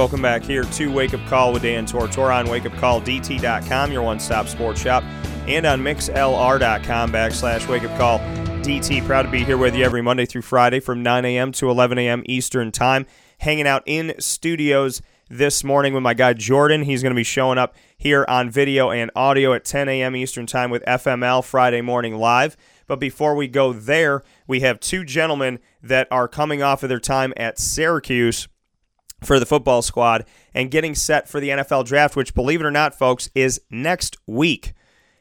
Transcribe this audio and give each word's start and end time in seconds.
Welcome 0.00 0.22
back 0.22 0.44
here 0.44 0.64
to 0.64 0.90
Wake 0.90 1.12
Up 1.12 1.20
Call 1.26 1.52
with 1.52 1.60
Dan 1.60 1.84
Tortora 1.84 2.36
on 2.36 2.46
wakeupcalldt.com, 2.46 3.92
your 3.92 4.00
one-stop 4.00 4.48
sports 4.48 4.80
shop, 4.80 5.04
and 5.46 5.66
on 5.66 5.82
mixlr.com 5.82 7.12
backslash 7.12 7.68
Wake 7.68 7.84
Up 7.84 7.94
Call 7.98 8.18
DT. 8.62 9.04
Proud 9.04 9.24
to 9.24 9.30
be 9.30 9.44
here 9.44 9.58
with 9.58 9.74
you 9.74 9.84
every 9.84 10.00
Monday 10.00 10.24
through 10.24 10.40
Friday 10.40 10.80
from 10.80 11.02
9 11.02 11.26
a.m. 11.26 11.52
to 11.52 11.68
11 11.68 11.98
a.m. 11.98 12.22
Eastern 12.24 12.72
Time. 12.72 13.04
Hanging 13.40 13.66
out 13.66 13.82
in 13.84 14.14
studios 14.18 15.02
this 15.28 15.62
morning 15.62 15.92
with 15.92 16.02
my 16.02 16.14
guy 16.14 16.32
Jordan. 16.32 16.84
He's 16.84 17.02
going 17.02 17.12
to 17.12 17.14
be 17.14 17.22
showing 17.22 17.58
up 17.58 17.74
here 17.98 18.24
on 18.26 18.48
video 18.48 18.90
and 18.90 19.10
audio 19.14 19.52
at 19.52 19.66
10 19.66 19.90
a.m. 19.90 20.16
Eastern 20.16 20.46
Time 20.46 20.70
with 20.70 20.82
FML 20.86 21.44
Friday 21.44 21.82
Morning 21.82 22.16
Live. 22.16 22.56
But 22.86 23.00
before 23.00 23.34
we 23.34 23.48
go 23.48 23.74
there, 23.74 24.22
we 24.46 24.60
have 24.60 24.80
two 24.80 25.04
gentlemen 25.04 25.58
that 25.82 26.08
are 26.10 26.26
coming 26.26 26.62
off 26.62 26.82
of 26.82 26.88
their 26.88 27.00
time 27.00 27.34
at 27.36 27.58
Syracuse 27.58 28.48
for 29.22 29.38
the 29.38 29.46
football 29.46 29.82
squad 29.82 30.24
and 30.54 30.70
getting 30.70 30.94
set 30.94 31.28
for 31.28 31.40
the 31.40 31.50
NFL 31.50 31.86
draft, 31.86 32.16
which, 32.16 32.34
believe 32.34 32.60
it 32.60 32.66
or 32.66 32.70
not, 32.70 32.94
folks, 32.94 33.28
is 33.34 33.60
next 33.70 34.16
week. 34.26 34.72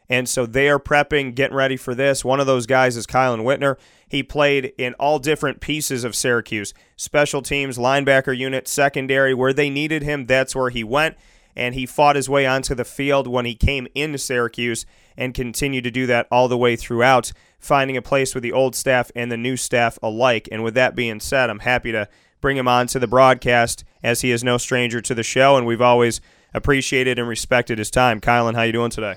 And 0.10 0.28
so 0.28 0.46
they 0.46 0.70
are 0.70 0.80
prepping, 0.80 1.36
getting 1.36 1.56
ready 1.56 1.78
for 1.78 1.94
this. 1.94 2.26
One 2.26 2.40
of 2.40 2.48
those 2.48 2.66
guys 2.66 2.98
is 2.98 3.06
Kielan 3.06 3.44
Whitner. 3.44 3.78
He 4.08 4.24
played 4.24 4.74
in 4.78 4.96
all 4.96 5.20
different 5.20 5.62
pieces 5.62 6.04
of 6.04 6.16
Syracuse 6.16 6.74
special 6.96 7.44
teams, 7.44 7.78
linebacker 7.78 8.36
unit, 8.36 8.68
secondary. 8.68 9.36
Where 9.36 9.54
they 9.54 9.70
needed 9.70 10.02
him, 10.02 10.26
that's 10.26 10.56
where 10.56 10.72
he 10.72 10.84
went. 10.84 11.16
And 11.56 11.76
he 11.76 11.86
fought 11.86 12.16
his 12.16 12.30
way 12.30 12.48
onto 12.48 12.74
the 12.74 12.86
field 12.86 13.28
when 13.28 13.46
he 13.46 13.54
came 13.54 13.88
into 13.94 14.18
Syracuse 14.18 14.86
and 15.16 15.34
continued 15.34 15.84
to 15.84 15.92
do 15.92 16.08
that 16.08 16.28
all 16.32 16.48
the 16.48 16.58
way 16.58 16.76
throughout, 16.76 17.32
finding 17.60 17.98
a 17.98 18.02
place 18.02 18.34
with 18.34 18.42
the 18.42 18.54
old 18.54 18.76
staff 18.76 19.12
and 19.16 19.32
the 19.32 19.38
new 19.38 19.58
staff 19.58 20.00
alike. 20.02 20.48
And 20.52 20.64
with 20.64 20.74
that 20.76 20.96
being 20.96 21.20
said, 21.20 21.50
I'm 21.50 21.60
happy 21.60 21.92
to 21.92 22.08
bring 22.42 22.58
him 22.58 22.68
on 22.68 22.88
to 22.88 23.00
the 23.00 23.08
broadcast 23.08 23.84
as 24.04 24.22
he 24.22 24.32
is 24.32 24.44
no 24.44 24.58
stranger 24.58 25.02
to 25.02 25.14
the 25.14 25.24
show, 25.24 25.58
and 25.58 25.66
we've 25.66 25.82
always 25.82 26.22
appreciated 26.54 27.20
and 27.20 27.28
respected 27.28 27.78
his 27.78 27.92
time. 27.92 28.20
Kielan, 28.20 28.56
how 28.56 28.64
you 28.64 28.72
doing 28.72 28.90
today? 28.90 29.16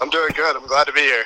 I'm 0.00 0.10
doing 0.10 0.30
good. 0.34 0.56
I'm 0.56 0.66
glad 0.66 0.86
to 0.86 0.92
be 0.92 1.00
here. 1.00 1.24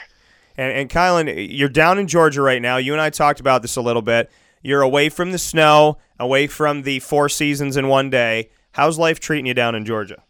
And, 0.56 0.72
and 0.72 0.90
Kielan, 0.90 1.48
you're 1.50 1.68
down 1.68 1.98
in 1.98 2.06
Georgia 2.06 2.42
right 2.42 2.62
now. 2.62 2.76
You 2.76 2.92
and 2.92 3.00
I 3.00 3.10
talked 3.10 3.40
about 3.40 3.62
this 3.62 3.76
a 3.76 3.82
little 3.82 4.02
bit. 4.02 4.30
You're 4.62 4.82
away 4.82 5.08
from 5.08 5.32
the 5.32 5.38
snow, 5.38 5.98
away 6.18 6.46
from 6.46 6.82
the 6.82 6.98
four 7.00 7.28
seasons 7.28 7.76
in 7.76 7.88
one 7.88 8.10
day. 8.10 8.50
How's 8.72 8.98
life 8.98 9.20
treating 9.20 9.46
you 9.46 9.54
down 9.54 9.74
in 9.74 9.84
Georgia? 9.84 10.22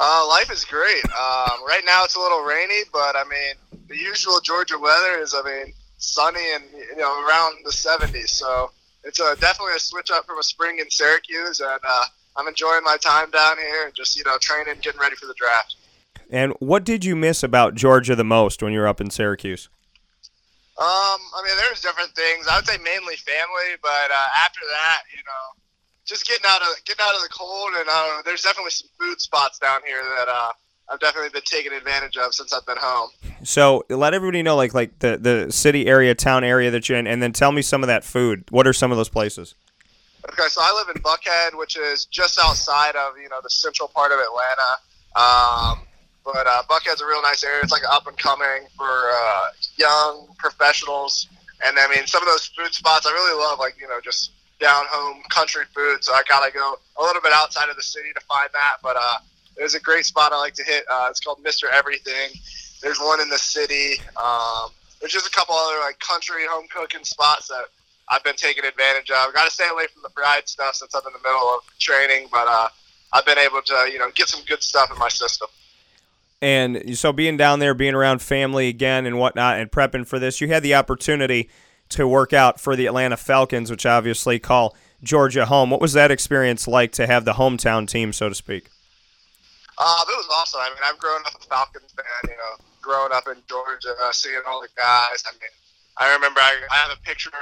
Uh, 0.00 0.26
life 0.28 0.50
is 0.50 0.64
great. 0.64 1.04
Um, 1.04 1.62
right 1.66 1.82
now 1.84 2.02
it's 2.04 2.16
a 2.16 2.20
little 2.20 2.42
rainy, 2.42 2.80
but 2.92 3.14
I 3.14 3.24
mean, 3.24 3.82
the 3.88 3.96
usual 3.96 4.40
Georgia 4.40 4.78
weather 4.78 5.18
is, 5.20 5.34
I 5.34 5.42
mean, 5.42 5.74
sunny 5.98 6.40
and 6.54 6.64
you 6.72 6.96
know 6.96 7.24
around 7.26 7.58
the 7.64 7.70
70s. 7.70 8.28
So 8.28 8.70
it's 9.04 9.20
a, 9.20 9.36
definitely 9.40 9.74
a 9.76 9.80
switch 9.80 10.10
up 10.10 10.26
from 10.26 10.38
a 10.38 10.42
spring 10.42 10.78
in 10.78 10.90
Syracuse, 10.90 11.60
and 11.60 11.80
uh, 11.86 12.04
I'm 12.36 12.46
enjoying 12.46 12.82
my 12.84 12.96
time 12.96 13.30
down 13.30 13.58
here 13.58 13.86
and 13.86 13.94
just 13.94 14.16
you 14.16 14.24
know 14.24 14.38
training, 14.38 14.74
getting 14.82 15.00
ready 15.00 15.16
for 15.16 15.26
the 15.26 15.34
draft. 15.34 15.76
And 16.30 16.52
what 16.60 16.84
did 16.84 17.04
you 17.04 17.14
miss 17.14 17.42
about 17.42 17.74
Georgia 17.74 18.16
the 18.16 18.24
most 18.24 18.62
when 18.62 18.72
you 18.72 18.80
were 18.80 18.88
up 18.88 19.00
in 19.00 19.10
Syracuse? 19.10 19.68
Um, 20.78 21.20
I 21.36 21.44
mean, 21.44 21.54
there's 21.58 21.82
different 21.82 22.10
things. 22.16 22.48
I 22.48 22.56
would 22.56 22.66
say 22.66 22.78
mainly 22.78 23.16
family, 23.16 23.76
but 23.82 24.10
uh, 24.10 24.28
after 24.40 24.60
that, 24.70 25.02
you 25.12 25.22
know, 25.22 25.44
just 26.06 26.26
getting 26.26 26.46
out 26.48 26.62
of 26.62 26.68
getting 26.84 27.04
out 27.04 27.14
of 27.14 27.22
the 27.22 27.28
cold, 27.28 27.74
and 27.76 27.86
uh, 27.88 28.22
there's 28.24 28.42
definitely 28.42 28.70
some 28.70 28.88
food 28.98 29.20
spots 29.20 29.58
down 29.58 29.80
here 29.86 30.02
that 30.16 30.28
uh, 30.28 30.52
I've 30.92 31.00
definitely 31.00 31.30
been 31.30 31.42
taken 31.42 31.72
advantage 31.72 32.18
of 32.18 32.34
since 32.34 32.52
I've 32.52 32.66
been 32.66 32.76
home. 32.78 33.08
So 33.44 33.84
let 33.88 34.12
everybody 34.12 34.42
know, 34.42 34.56
like 34.56 34.74
like 34.74 34.98
the 34.98 35.16
the 35.16 35.50
city 35.50 35.86
area, 35.86 36.14
town 36.14 36.44
area 36.44 36.70
that 36.70 36.88
you're 36.88 36.98
in, 36.98 37.06
and 37.06 37.22
then 37.22 37.32
tell 37.32 37.50
me 37.50 37.62
some 37.62 37.82
of 37.82 37.86
that 37.86 38.04
food. 38.04 38.44
What 38.50 38.66
are 38.66 38.74
some 38.74 38.90
of 38.90 38.98
those 38.98 39.08
places? 39.08 39.54
Okay, 40.30 40.48
so 40.48 40.60
I 40.62 40.72
live 40.74 40.94
in 40.94 41.02
Buckhead, 41.02 41.58
which 41.58 41.78
is 41.78 42.04
just 42.04 42.38
outside 42.38 42.94
of 42.94 43.16
you 43.16 43.28
know 43.30 43.40
the 43.42 43.48
central 43.48 43.88
part 43.88 44.12
of 44.12 44.18
Atlanta. 44.18 44.70
Um, 45.16 45.86
but 46.24 46.46
uh, 46.46 46.62
Buckhead's 46.68 47.00
a 47.00 47.06
real 47.06 47.22
nice 47.22 47.42
area. 47.42 47.60
It's 47.62 47.72
like 47.72 47.82
up 47.90 48.06
and 48.06 48.16
coming 48.18 48.68
for 48.76 48.84
uh, 48.84 49.46
young 49.76 50.28
professionals. 50.38 51.26
And 51.64 51.78
I 51.78 51.88
mean, 51.88 52.06
some 52.06 52.22
of 52.22 52.28
those 52.28 52.46
food 52.48 52.74
spots 52.74 53.06
I 53.06 53.12
really 53.12 53.38
love, 53.42 53.58
like 53.58 53.80
you 53.80 53.88
know, 53.88 53.98
just 54.04 54.32
down 54.60 54.84
home 54.90 55.22
country 55.30 55.64
food. 55.74 56.04
So 56.04 56.12
I 56.12 56.22
gotta 56.28 56.52
go 56.52 56.76
a 56.98 57.02
little 57.02 57.22
bit 57.22 57.32
outside 57.32 57.70
of 57.70 57.76
the 57.76 57.82
city 57.82 58.10
to 58.14 58.20
find 58.26 58.50
that. 58.52 58.76
But 58.82 58.96
uh, 59.00 59.18
there's 59.56 59.74
a 59.74 59.80
great 59.80 60.04
spot 60.04 60.32
I 60.32 60.38
like 60.38 60.54
to 60.54 60.64
hit. 60.64 60.84
Uh, 60.90 61.08
it's 61.10 61.20
called 61.20 61.40
Mister 61.42 61.68
Everything. 61.70 62.30
There's 62.82 62.98
one 62.98 63.20
in 63.20 63.28
the 63.28 63.38
city. 63.38 64.00
Um, 64.22 64.70
there's 65.00 65.12
just 65.12 65.26
a 65.26 65.30
couple 65.30 65.54
other 65.54 65.78
like 65.80 65.98
country 65.98 66.46
home 66.48 66.66
cooking 66.72 67.04
spots 67.04 67.48
that 67.48 67.64
I've 68.08 68.24
been 68.24 68.36
taking 68.36 68.64
advantage 68.64 69.10
of. 69.10 69.32
Got 69.34 69.44
to 69.44 69.50
stay 69.50 69.68
away 69.70 69.86
from 69.92 70.02
the 70.02 70.10
fried 70.10 70.48
stuff 70.48 70.74
since 70.74 70.94
I'm 70.94 71.02
in 71.06 71.12
the 71.12 71.28
middle 71.28 71.48
of 71.48 71.60
training, 71.78 72.28
but 72.32 72.46
uh, 72.48 72.68
I've 73.12 73.26
been 73.26 73.38
able 73.38 73.62
to 73.62 73.88
you 73.92 73.98
know 73.98 74.10
get 74.14 74.28
some 74.28 74.44
good 74.46 74.62
stuff 74.62 74.90
in 74.92 74.98
my 74.98 75.08
system. 75.08 75.48
And 76.40 76.98
so 76.98 77.12
being 77.12 77.36
down 77.36 77.60
there, 77.60 77.72
being 77.72 77.94
around 77.94 78.20
family 78.20 78.68
again 78.68 79.06
and 79.06 79.16
whatnot, 79.16 79.60
and 79.60 79.70
prepping 79.70 80.06
for 80.06 80.18
this, 80.18 80.40
you 80.40 80.48
had 80.48 80.64
the 80.64 80.74
opportunity 80.74 81.48
to 81.90 82.08
work 82.08 82.32
out 82.32 82.58
for 82.60 82.74
the 82.74 82.86
Atlanta 82.86 83.16
Falcons, 83.16 83.70
which 83.70 83.86
obviously 83.86 84.40
call 84.40 84.74
Georgia 85.04 85.46
home. 85.46 85.70
What 85.70 85.80
was 85.80 85.92
that 85.92 86.10
experience 86.10 86.66
like 86.66 86.90
to 86.92 87.06
have 87.06 87.24
the 87.24 87.34
hometown 87.34 87.86
team, 87.86 88.12
so 88.12 88.28
to 88.28 88.34
speak? 88.34 88.70
Uh, 89.78 90.04
it 90.08 90.16
was 90.16 90.28
awesome. 90.30 90.60
I 90.60 90.68
mean, 90.68 90.84
I've 90.84 90.98
grown 90.98 91.20
up 91.26 91.34
a 91.34 91.44
Falcons 91.46 91.92
fan, 91.96 92.30
you 92.30 92.36
know, 92.36 92.60
growing 92.80 93.12
up 93.12 93.26
in 93.26 93.40
Georgia, 93.48 93.96
seeing 94.12 94.42
all 94.46 94.60
the 94.60 94.68
guys. 94.76 95.24
I 95.24 95.32
mean, 95.32 95.54
I 95.96 96.12
remember 96.12 96.40
I, 96.40 96.60
I 96.70 96.76
have 96.88 96.92
a 96.92 97.00
picture 97.02 97.32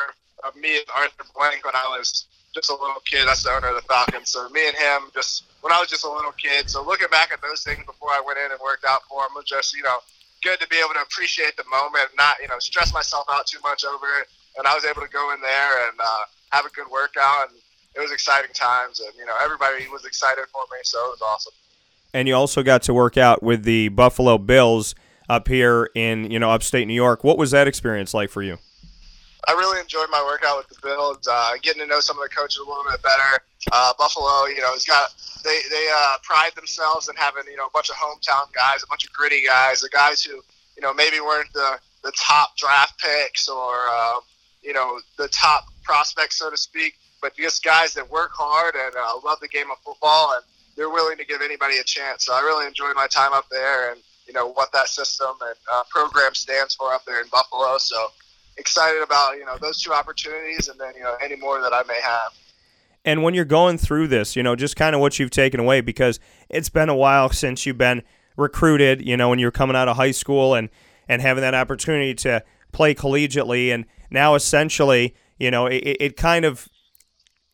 of 0.47 0.55
me 0.57 0.79
and 0.79 0.87
Arthur 0.95 1.27
Blank 1.35 1.65
when 1.65 1.75
I 1.75 1.87
was 1.99 2.27
just 2.55 2.71
a 2.71 2.75
little 2.75 3.03
kid. 3.05 3.27
That's 3.27 3.43
the 3.43 3.51
owner 3.51 3.69
of 3.69 3.77
the 3.77 3.87
Falcons. 3.87 4.31
So 4.31 4.49
me 4.51 4.67
and 4.67 4.77
him, 4.77 5.11
just 5.13 5.45
when 5.61 5.73
I 5.73 5.81
was 5.81 5.89
just 5.89 6.05
a 6.05 6.11
little 6.11 6.33
kid. 6.33 6.71
So 6.71 6.85
looking 6.85 7.11
back 7.11 7.33
at 7.33 7.43
those 7.43 7.63
things 7.63 7.85
before 7.85 8.11
I 8.11 8.23
went 8.25 8.39
in 8.39 8.51
and 8.51 8.61
worked 8.63 8.85
out 8.87 9.03
for 9.09 9.27
him 9.27 9.35
was 9.35 9.45
just, 9.45 9.75
you 9.75 9.83
know, 9.83 9.99
good 10.43 10.59
to 10.61 10.69
be 10.69 10.79
able 10.79 10.95
to 10.95 11.03
appreciate 11.03 11.57
the 11.57 11.65
moment, 11.69 12.09
not 12.17 12.41
you 12.41 12.49
know 12.49 12.59
stress 12.59 12.95
myself 12.95 13.27
out 13.29 13.47
too 13.47 13.61
much 13.63 13.85
over 13.85 14.07
it. 14.23 14.29
And 14.57 14.67
I 14.67 14.75
was 14.75 14.85
able 14.85 15.03
to 15.03 15.13
go 15.13 15.35
in 15.35 15.41
there 15.41 15.89
and 15.89 15.99
uh, 16.01 16.25
have 16.51 16.65
a 16.65 16.71
good 16.71 16.89
workout, 16.91 17.51
and 17.51 17.59
it 17.95 18.01
was 18.01 18.11
exciting 18.13 18.53
times. 18.55 19.01
And 19.01 19.13
you 19.19 19.27
know, 19.27 19.37
everybody 19.43 19.87
was 19.93 20.07
excited 20.07 20.47
for 20.49 20.63
me, 20.73 20.79
so 20.83 20.99
it 21.07 21.21
was 21.21 21.23
awesome 21.23 21.53
and 22.13 22.29
you 22.29 22.35
also 22.35 22.63
got 22.63 22.83
to 22.83 22.95
work 22.95 23.17
out 23.17 23.43
with 23.43 23.65
the 23.65 23.89
Buffalo 23.89 24.39
Bills 24.39 24.95
up 25.29 25.49
here 25.49 25.91
in 25.95 26.31
you 26.31 26.39
know 26.39 26.51
upstate 26.51 26.87
New 26.87 26.95
York. 26.95 27.25
What 27.25 27.39
was 27.39 27.51
that 27.53 27.69
experience 27.69 28.13
like 28.15 28.31
for 28.31 28.43
you? 28.43 28.59
I 29.49 29.53
really 29.53 29.81
enjoyed 29.81 30.09
my 30.11 30.23
workout 30.23 30.59
with 30.59 30.69
the 30.69 30.77
Bills, 30.83 31.27
uh, 31.31 31.53
getting 31.63 31.81
to 31.81 31.87
know 31.87 32.01
some 32.01 32.19
of 32.19 32.23
the 32.23 32.29
coaches 32.29 32.59
a 32.59 32.69
little 32.69 32.85
bit 32.91 33.03
better. 33.03 33.43
Uh, 33.73 33.93
Buffalo, 33.99 34.47
you 34.47 34.61
know, 34.61 34.73
has 34.73 34.85
got 34.85 35.15
they 35.45 35.61
they 35.71 35.89
uh, 35.95 36.17
pride 36.23 36.53
themselves 36.57 37.09
in 37.09 37.17
having 37.17 37.45
you 37.51 37.57
know 37.57 37.67
a 37.67 37.71
bunch 37.71 37.91
of 37.91 37.97
hometown 37.97 38.53
guys, 38.53 38.83
a 38.83 38.87
bunch 38.87 39.05
of 39.05 39.13
gritty 39.13 39.43
guys, 39.47 39.81
the 39.81 39.89
guys 39.89 40.23
who 40.23 40.35
you 40.77 40.83
know 40.83 40.93
maybe 40.93 41.21
weren't 41.21 41.53
the 41.53 41.79
the 42.03 42.13
top 42.19 42.57
draft 42.57 43.01
picks 43.01 43.49
or 43.49 43.75
uh, 43.91 44.21
you 44.63 44.73
know 44.73 44.99
the 45.17 45.29
top 45.29 45.67
prospects, 45.85 46.39
so 46.39 46.51
to 46.51 46.57
speak, 46.57 46.95
but 47.23 47.35
just 47.37 47.65
guys 47.65 47.95
that 47.95 48.11
work 48.11 48.31
hard 48.33 48.75
and 48.75 48.95
uh, 48.97 49.13
love 49.25 49.39
the 49.41 49.49
game 49.49 49.71
of 49.71 49.79
football 49.79 50.35
and 50.35 50.45
they're 50.81 50.89
willing 50.89 51.19
to 51.19 51.27
give 51.27 51.43
anybody 51.43 51.77
a 51.77 51.85
chance. 51.85 52.25
So 52.25 52.33
I 52.33 52.41
really 52.41 52.67
enjoyed 52.67 52.95
my 52.97 53.07
time 53.07 53.35
up 53.35 53.45
there, 53.51 53.93
and 53.93 54.01
you 54.27 54.33
know 54.33 54.51
what 54.51 54.73
that 54.73 54.89
system 54.89 55.29
and 55.43 55.55
uh, 55.71 55.83
program 55.91 56.35
stands 56.35 56.75
for 56.75 56.95
up 56.95 57.05
there 57.05 57.21
in 57.21 57.29
Buffalo. 57.31 57.77
So 57.77 58.09
excited 58.57 59.03
about 59.03 59.37
you 59.37 59.45
know 59.45 59.59
those 59.61 59.83
two 59.83 59.93
opportunities, 59.93 60.69
and 60.69 60.81
then 60.81 60.95
you 60.97 61.03
know 61.03 61.17
any 61.23 61.37
more 61.37 61.61
that 61.61 61.75
I 61.75 61.83
may 61.87 62.01
have. 62.03 62.33
And 63.05 63.23
when 63.23 63.35
you're 63.35 63.45
going 63.45 63.77
through 63.77 64.09
this, 64.09 64.37
you 64.37 64.43
know, 64.43 64.57
just 64.57 64.75
kind 64.75 64.95
of 64.95 65.03
what 65.03 65.19
you've 65.19 65.31
taken 65.31 65.61
away 65.61 65.83
because 65.83 66.19
it's 66.49 66.71
been 66.71 66.89
a 66.89 66.97
while 66.97 67.29
since 67.29 67.67
you've 67.67 67.79
been 67.79 68.03
recruited. 68.39 69.07
You 69.07 69.19
know, 69.19 69.29
when 69.29 69.39
you're 69.39 69.51
coming 69.51 69.77
out 69.77 69.87
of 69.87 69.99
high 69.99 70.13
school 70.13 70.55
and 70.55 70.71
and 71.11 71.21
having 71.21 71.43
that 71.43 71.55
opportunity 71.55 72.15
to 72.15 72.43
play 72.73 72.95
collegiately, 72.95 73.69
and 73.69 73.85
now 74.11 74.35
essentially, 74.35 75.15
you 75.39 75.51
know, 75.51 75.67
it, 75.67 75.99
it 76.01 76.17
kind 76.17 76.47
of 76.47 76.71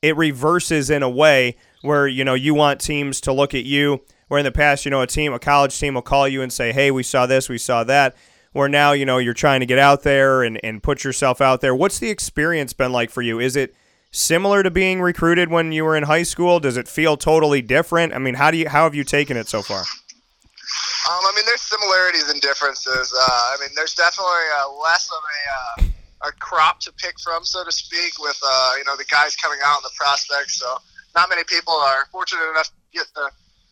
it 0.01 0.17
reverses 0.17 0.91
in 0.91 1.03
a 1.03 1.11
way 1.11 1.57
where 1.83 2.07
you 2.07 2.25
know 2.25 2.35
you 2.35 2.55
want 2.55 2.81
teams 2.81 3.21
to 3.23 3.33
look 3.33 3.55
at 3.55 3.65
you. 3.65 4.03
Where 4.29 4.39
in 4.39 4.45
the 4.45 4.53
past, 4.53 4.85
you 4.85 4.91
know, 4.91 5.03
a 5.03 5.07
team, 5.07 5.33
a 5.33 5.39
college 5.39 5.79
team 5.79 5.95
will 5.95 6.03
call 6.03 6.27
you 6.27 6.43
and 6.43 6.53
say, 6.53 6.73
"Hey, 6.73 6.91
we 6.91 7.03
saw 7.03 7.27
this, 7.27 7.49
we 7.49 7.59
saw 7.59 7.85
that." 7.85 8.17
Where 8.53 8.69
now, 8.69 8.93
you 8.93 9.05
know, 9.05 9.19
you're 9.19 9.35
trying 9.35 9.61
to 9.61 9.67
get 9.67 9.79
out 9.79 10.03
there 10.03 10.43
and, 10.43 10.59
and 10.65 10.83
put 10.83 11.05
yourself 11.05 11.41
out 11.41 11.61
there. 11.61 11.75
What's 11.75 11.99
the 11.99 12.09
experience 12.09 12.73
been 12.73 12.91
like 12.91 13.11
for 13.11 13.21
you? 13.21 13.39
Is 13.39 13.55
it 13.55 13.75
similar 14.11 14.63
to 14.63 14.71
being 14.71 15.01
recruited 15.01 15.51
when 15.51 15.73
you 15.73 15.85
were 15.85 15.95
in 15.95 16.05
high 16.05 16.23
school? 16.23 16.59
Does 16.59 16.77
it 16.77 16.89
feel 16.89 17.17
totally 17.17 17.61
different? 17.61 18.15
I 18.15 18.19
mean, 18.19 18.35
how 18.35 18.51
do 18.51 18.57
you 18.57 18.69
how 18.69 18.85
have 18.85 18.95
you 18.95 19.05
taken 19.05 19.37
it 19.37 19.49
so 19.49 19.63
far? 19.63 19.81
Um, 19.81 21.23
I 21.23 21.33
mean, 21.37 21.45
there's 21.47 21.63
similarities 21.63 22.29
and 22.31 22.41
differences. 22.41 23.15
Uh, 23.15 23.23
I 23.23 23.57
mean, 23.61 23.71
there's 23.77 23.95
definitely 23.95 24.33
uh, 24.59 24.73
less 24.83 25.09
of 25.11 25.23
a 25.23 25.85
uh, 25.85 26.29
a 26.29 26.33
crop 26.33 26.81
to 26.81 26.93
pick 26.93 27.21
from, 27.21 27.45
so 27.45 27.63
to 27.65 27.71
speak, 27.71 28.19
with 28.19 28.41
uh, 28.45 28.73
you 28.79 28.85
know 28.85 28.97
the 28.97 29.05
guys 29.05 29.37
coming 29.37 29.59
out 29.65 29.77
and 29.77 29.85
the 29.85 29.95
prospects. 29.97 30.59
So 30.59 30.79
not 31.17 31.31
many 31.31 31.43
people 31.45 31.73
are 31.73 32.07
fortunate 32.13 32.49
enough 32.51 32.69
to 32.69 32.75
get 32.93 33.07
to 33.17 33.31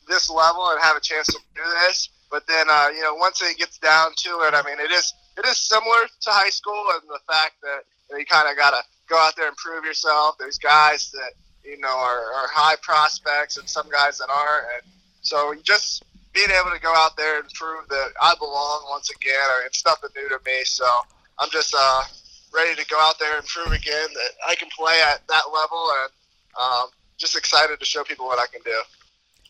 this 0.08 0.30
level 0.30 0.70
and 0.70 0.80
have 0.80 0.96
a 0.96 1.00
chance 1.00 1.26
to 1.28 1.38
do 1.54 1.62
this. 1.86 2.08
But 2.30 2.46
then, 2.48 2.66
uh, 2.68 2.88
you 2.92 3.02
know, 3.02 3.14
once 3.14 3.42
it 3.42 3.58
gets 3.58 3.78
down 3.78 4.10
to 4.16 4.30
it, 4.48 4.54
I 4.54 4.62
mean, 4.66 4.80
it 4.80 4.90
is 4.90 5.12
it 5.36 5.44
is 5.46 5.58
similar 5.58 6.08
to 6.22 6.30
high 6.30 6.50
school 6.50 6.84
and 6.94 7.02
the 7.08 7.20
fact 7.30 7.60
that 7.62 7.84
you, 8.08 8.14
know, 8.14 8.18
you 8.18 8.26
kind 8.26 8.50
of 8.50 8.56
got 8.56 8.70
to 8.70 8.82
go 9.08 9.16
out 9.16 9.36
there 9.36 9.46
and 9.46 9.56
prove 9.56 9.84
yourself. 9.84 10.36
There's 10.38 10.58
guys 10.58 11.12
that 11.12 11.32
you 11.62 11.78
know 11.78 11.94
are, 11.94 12.32
are 12.32 12.48
high 12.50 12.76
prospects 12.82 13.56
and 13.58 13.68
some 13.68 13.88
guys 13.90 14.18
that 14.18 14.30
aren't, 14.30 14.66
and 14.74 14.92
so 15.20 15.54
just 15.62 16.02
being 16.32 16.50
able 16.50 16.74
to 16.74 16.80
go 16.80 16.92
out 16.96 17.16
there 17.16 17.38
and 17.38 17.48
prove 17.50 17.86
that 17.88 18.10
I 18.20 18.34
belong 18.38 18.86
once 18.90 19.10
again, 19.10 19.46
or 19.54 19.66
it's 19.66 19.84
nothing 19.84 20.10
new 20.16 20.28
to 20.28 20.38
me. 20.44 20.64
So 20.64 20.86
I'm 21.38 21.50
just 21.50 21.74
uh, 21.76 22.02
ready 22.52 22.74
to 22.74 22.86
go 22.88 22.98
out 22.98 23.18
there 23.20 23.36
and 23.36 23.46
prove 23.46 23.72
again 23.72 24.08
that 24.14 24.30
I 24.48 24.54
can 24.56 24.68
play 24.76 25.00
at 25.06 25.26
that 25.28 25.44
level, 25.52 25.86
and 26.02 26.10
um, 26.60 26.86
just 27.18 27.36
excited 27.36 27.78
to 27.78 27.84
show 27.84 28.04
people 28.04 28.26
what 28.26 28.38
I 28.38 28.46
can 28.52 28.62
do. 28.64 28.82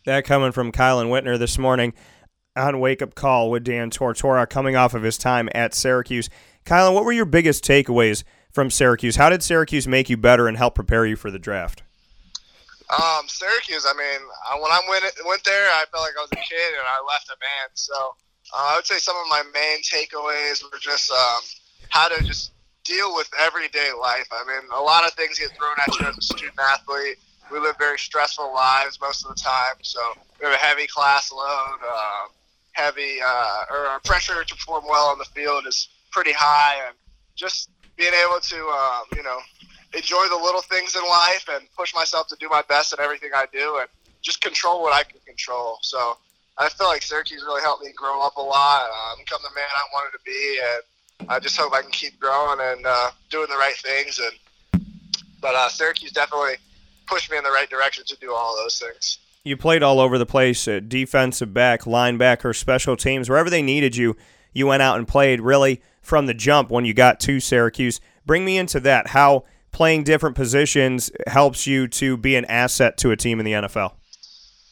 That 0.05 0.25
coming 0.25 0.53
from 0.53 0.73
Kielan 0.73 1.09
Whitner 1.09 1.39
this 1.39 1.59
morning 1.59 1.95
on 2.57 2.79
Wake 2.79 3.03
Up 3.03 3.15
Call 3.15 3.51
with 3.51 3.65
Dan 3.65 3.91
Tortora 3.91 4.49
coming 4.49 4.77
off 4.77 4.95
of 4.95 5.03
his 5.03 5.19
time 5.19 5.49
at 5.55 5.75
Syracuse. 5.75 6.29
Kielan, 6.65 6.95
what 6.95 7.05
were 7.05 7.13
your 7.13 7.25
biggest 7.25 7.65
takeaways 7.65 8.23
from 8.53 8.71
Syracuse? 8.71 9.17
How 9.17 9.31
did 9.31 9.43
Syracuse 9.43 9.89
make 9.89 10.09
you 10.09 10.17
better 10.17 10.47
and 10.47 10.57
help 10.57 10.75
prepare 10.75 11.07
you 11.07 11.17
for 11.17 11.31
the 11.31 11.39
draft? 11.39 11.83
Um, 12.91 13.27
Syracuse. 13.27 13.87
I 13.89 13.95
mean, 13.97 14.21
when 14.61 14.71
I 14.71 14.81
went 14.89 15.05
went 15.27 15.43
there, 15.45 15.67
I 15.71 15.85
felt 15.91 16.05
like 16.05 16.15
I 16.19 16.21
was 16.21 16.33
a 16.33 16.37
kid, 16.37 16.75
and 16.79 16.87
I 16.87 17.03
left 17.09 17.29
a 17.29 17.37
man. 17.41 17.69
So 17.75 17.95
uh, 18.55 18.73
I 18.73 18.77
would 18.77 18.87
say 18.87 18.99
some 18.99 19.17
of 19.17 19.27
my 19.29 19.43
main 19.53 19.81
takeaways 19.81 20.63
were 20.63 20.79
just 20.79 21.11
um, 21.11 21.41
how 21.89 22.09
to 22.09 22.23
just 22.25 22.53
deal 22.85 23.15
with 23.15 23.29
everyday 23.41 23.91
life. 23.99 24.29
I 24.31 24.45
mean, 24.47 24.69
a 24.73 24.81
lot 24.81 25.07
of 25.07 25.13
things 25.15 25.39
get 25.39 25.51
thrown 25.57 25.75
at 25.81 25.99
you 25.99 26.07
as 26.07 26.19
a 26.19 26.23
student 26.23 26.59
athlete. 26.61 27.17
We 27.51 27.59
live 27.59 27.77
very 27.79 27.99
stressful 27.99 28.53
lives 28.53 28.99
most 29.01 29.25
of 29.25 29.35
the 29.35 29.41
time, 29.41 29.77
so 29.83 30.01
we 30.41 30.47
have 30.47 30.55
a 30.55 30.59
heavy 30.59 30.87
class 30.87 31.33
load. 31.33 31.79
Uh, 31.87 32.27
heavy, 32.75 33.19
uh, 33.25 33.65
or 33.71 33.87
our 33.87 34.01
pressure 34.01 34.45
to 34.45 34.55
perform 34.55 34.85
well 34.89 35.07
on 35.07 35.19
the 35.19 35.25
field 35.27 35.67
is 35.67 35.89
pretty 36.11 36.33
high, 36.33 36.75
and 36.87 36.97
just 37.37 37.71
being 37.97 38.13
able 38.25 38.41
to, 38.41 38.57
um, 38.57 39.03
you 39.17 39.23
know, 39.23 39.39
enjoy 39.97 40.27
the 40.29 40.37
little 40.37 40.63
things 40.63 40.97
in 40.97 41.03
life 41.03 41.47
and 41.53 41.67
push 41.77 41.95
myself 41.95 42.27
to 42.29 42.37
do 42.41 42.49
my 42.49 42.63
best 42.69 42.93
at 42.93 42.99
everything 42.99 43.31
I 43.35 43.47
do 43.53 43.79
and 43.79 43.89
just 44.23 44.41
control 44.41 44.83
what 44.83 44.93
I 44.93 45.05
can 45.05 45.21
control. 45.25 45.79
So 45.83 46.17
I 46.59 46.69
feel 46.69 46.89
like 46.89 47.03
Syracuse 47.03 47.45
really 47.47 47.63
helped 47.63 47.85
me 47.85 47.93
grow 47.97 48.21
up 48.21 48.37
a 48.37 48.43
lot, 48.43 48.83
uh, 48.83 49.17
become 49.19 49.41
the 49.43 49.55
man 49.55 49.69
I 49.75 49.83
wanted 49.93 50.17
to 50.17 50.25
be, 50.25 50.61
and 50.73 51.31
I 51.31 51.39
just 51.39 51.57
hope 51.57 51.73
I 51.73 51.83
can 51.83 51.91
keep 51.91 52.19
growing 52.19 52.59
and 52.61 52.85
uh, 52.85 53.11
doing 53.31 53.47
the 53.49 53.57
right 53.57 53.77
things. 53.77 54.19
And 54.19 54.85
but 55.41 55.55
uh, 55.55 55.69
Syracuse 55.69 56.11
definitely 56.11 56.55
pushed 57.07 57.31
me 57.31 57.37
in 57.37 57.45
the 57.45 57.51
right 57.51 57.69
direction 57.69 58.05
to 58.07 58.17
do 58.17 58.33
all 58.33 58.57
those 58.57 58.79
things. 58.79 59.19
You 59.43 59.57
played 59.57 59.83
all 59.83 60.01
over 60.01 60.17
the 60.17 60.27
place, 60.27 60.67
uh, 60.67 60.81
defensive 60.87 61.53
back, 61.53 61.83
linebacker, 61.83 62.57
special 62.57 62.97
teams, 62.97 63.29
wherever 63.29 63.51
they 63.51 63.63
needed 63.63 63.95
you. 63.95 64.17
You 64.53 64.67
went 64.67 64.83
out 64.83 64.97
and 64.97 65.07
played 65.07 65.41
really 65.41 65.83
from 66.01 66.27
the 66.27 66.35
jump 66.35 66.71
when 66.71 66.85
you 66.85 66.95
got 66.95 67.21
to 67.21 67.41
Syracuse. 67.41 68.01
Bring 68.25 68.45
me 68.45 68.57
into 68.57 68.81
that. 68.81 69.09
How 69.09 69.45
playing 69.73 70.05
different 70.05 70.37
positions 70.37 71.11
helps 71.27 71.67
you 71.67 71.89
to 71.89 72.17
be 72.17 72.37
an 72.37 72.45
asset 72.47 72.97
to 72.99 73.11
a 73.11 73.17
team 73.17 73.39
in 73.39 73.45
the 73.45 73.53
NFL? 73.53 73.93